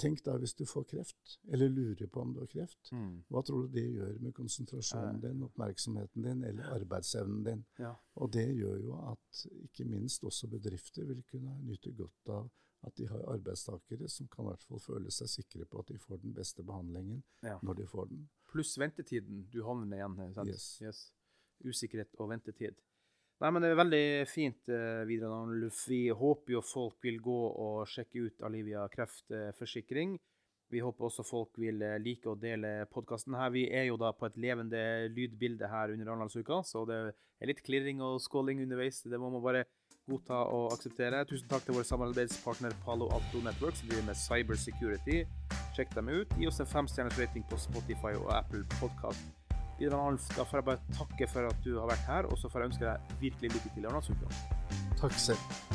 Tenk 0.00 0.22
da 0.24 0.36
hvis 0.40 0.54
du 0.56 0.62
får 0.64 0.86
kreft, 0.88 1.34
eller 1.52 1.68
lurer 1.68 2.08
på 2.08 2.22
om 2.22 2.32
du 2.32 2.40
har 2.40 2.48
kreft. 2.48 2.88
Mm. 2.96 3.18
Hva 3.28 3.42
tror 3.44 3.66
du 3.66 3.74
det 3.74 3.84
gjør 3.84 4.14
med 4.24 4.32
konsentrasjonen 4.36 5.20
din, 5.20 5.42
oppmerksomheten 5.44 6.24
din 6.24 6.44
eller 6.48 6.72
arbeidsevnen 6.78 7.42
din? 7.44 7.66
Ja. 7.82 7.92
Og 8.16 8.32
det 8.32 8.46
gjør 8.48 8.78
jo 8.80 8.96
at 9.10 9.44
ikke 9.66 9.84
minst 9.90 10.24
også 10.24 10.48
bedrifter 10.48 11.04
vil 11.10 11.20
kunne 11.28 11.58
nyte 11.66 11.92
godt 11.98 12.32
av 12.32 12.48
at 12.88 12.96
de 12.96 13.06
har 13.10 13.26
arbeidstakere 13.28 14.08
som 14.08 14.28
kan 14.32 14.46
i 14.46 14.54
hvert 14.54 14.62
fall 14.64 14.80
føle 14.80 15.10
seg 15.12 15.28
sikre 15.28 15.66
på 15.68 15.82
at 15.82 15.90
de 15.92 15.98
får 16.00 16.22
den 16.22 16.32
beste 16.36 16.64
behandlingen 16.64 17.20
ja. 17.44 17.58
når 17.60 17.82
de 17.82 17.88
får 17.90 18.08
den. 18.08 18.22
Pluss 18.48 18.72
ventetiden 18.80 19.44
du 19.52 19.60
havner 19.66 19.98
igjen. 19.98 20.16
Sant? 20.32 20.48
Yes. 20.48 20.70
yes. 20.80 21.02
Usikkerhet 21.60 22.16
og 22.16 22.30
ventetid. 22.32 22.80
Nei, 23.40 23.50
men 23.50 23.62
Det 23.64 23.70
er 23.70 23.78
veldig 23.78 24.06
fint, 24.28 24.60
uh, 24.68 25.06
Vidar 25.08 25.32
Arnulf. 25.32 25.86
Vi 25.88 26.10
håper 26.12 26.58
jo 26.58 26.60
folk 26.60 26.98
vil 27.04 27.22
gå 27.24 27.38
og 27.48 27.88
sjekke 27.88 28.26
ut 28.26 28.44
Alivia 28.44 28.84
kreftforsikring. 28.92 30.18
Vi 30.70 30.82
håper 30.84 31.08
også 31.08 31.24
folk 31.26 31.56
vil 31.58 31.80
eh, 31.82 31.96
like 31.98 32.28
å 32.30 32.36
dele 32.38 32.84
podkasten 32.94 33.34
her. 33.34 33.50
Vi 33.50 33.64
er 33.74 33.88
jo 33.88 33.96
da 33.98 34.12
på 34.14 34.28
et 34.28 34.36
levende 34.38 34.82
lydbilde 35.10 35.66
her 35.66 35.90
under 35.90 36.12
Arendalsuka, 36.12 36.60
så 36.62 36.84
det 36.86 37.00
er 37.10 37.50
litt 37.50 37.64
klirring 37.66 37.98
og 38.06 38.20
skåling 38.22 38.62
underveis. 38.62 39.02
Det 39.02 39.18
må 39.18 39.32
man 39.34 39.42
bare 39.42 39.64
godta 40.06 40.44
og 40.54 40.70
akseptere. 40.76 41.24
Tusen 41.26 41.50
takk 41.50 41.66
til 41.66 41.74
vår 41.74 41.90
samarbeidspartner 41.90 42.78
Palo 42.86 43.10
Alto 43.16 43.42
Network, 43.42 43.80
som 43.80 43.90
driver 43.90 44.12
med 44.12 44.22
cybersecurity. 44.22 45.24
Sjekk 45.74 45.98
dem 45.98 46.14
ut. 46.14 46.38
Gi 46.38 46.50
oss 46.50 46.62
en 46.62 46.70
femstjerners 46.70 47.18
rating 47.18 47.46
på 47.50 47.58
Spotify 47.66 48.14
og 48.14 48.30
Apple 48.38 48.62
Podcast. 48.78 49.39
Vidar 49.80 50.02
Alf, 50.10 50.28
da 50.36 50.44
får 50.44 50.60
jeg 50.60 50.66
bare 50.66 50.92
takke 50.92 51.28
for 51.32 51.48
at 51.48 51.60
du 51.64 51.70
har 51.78 51.88
vært 51.88 52.04
her, 52.04 52.28
og 52.28 52.36
så 52.36 52.50
får 52.52 52.60
jeg 52.60 52.72
ønske 52.74 52.84
deg 52.84 53.14
virkelig 53.22 53.52
lykke 53.54 53.74
til 53.74 53.86
i 53.86 53.88
Arendalsuka. 53.88 54.34
Takk 55.00 55.16
selv. 55.16 55.69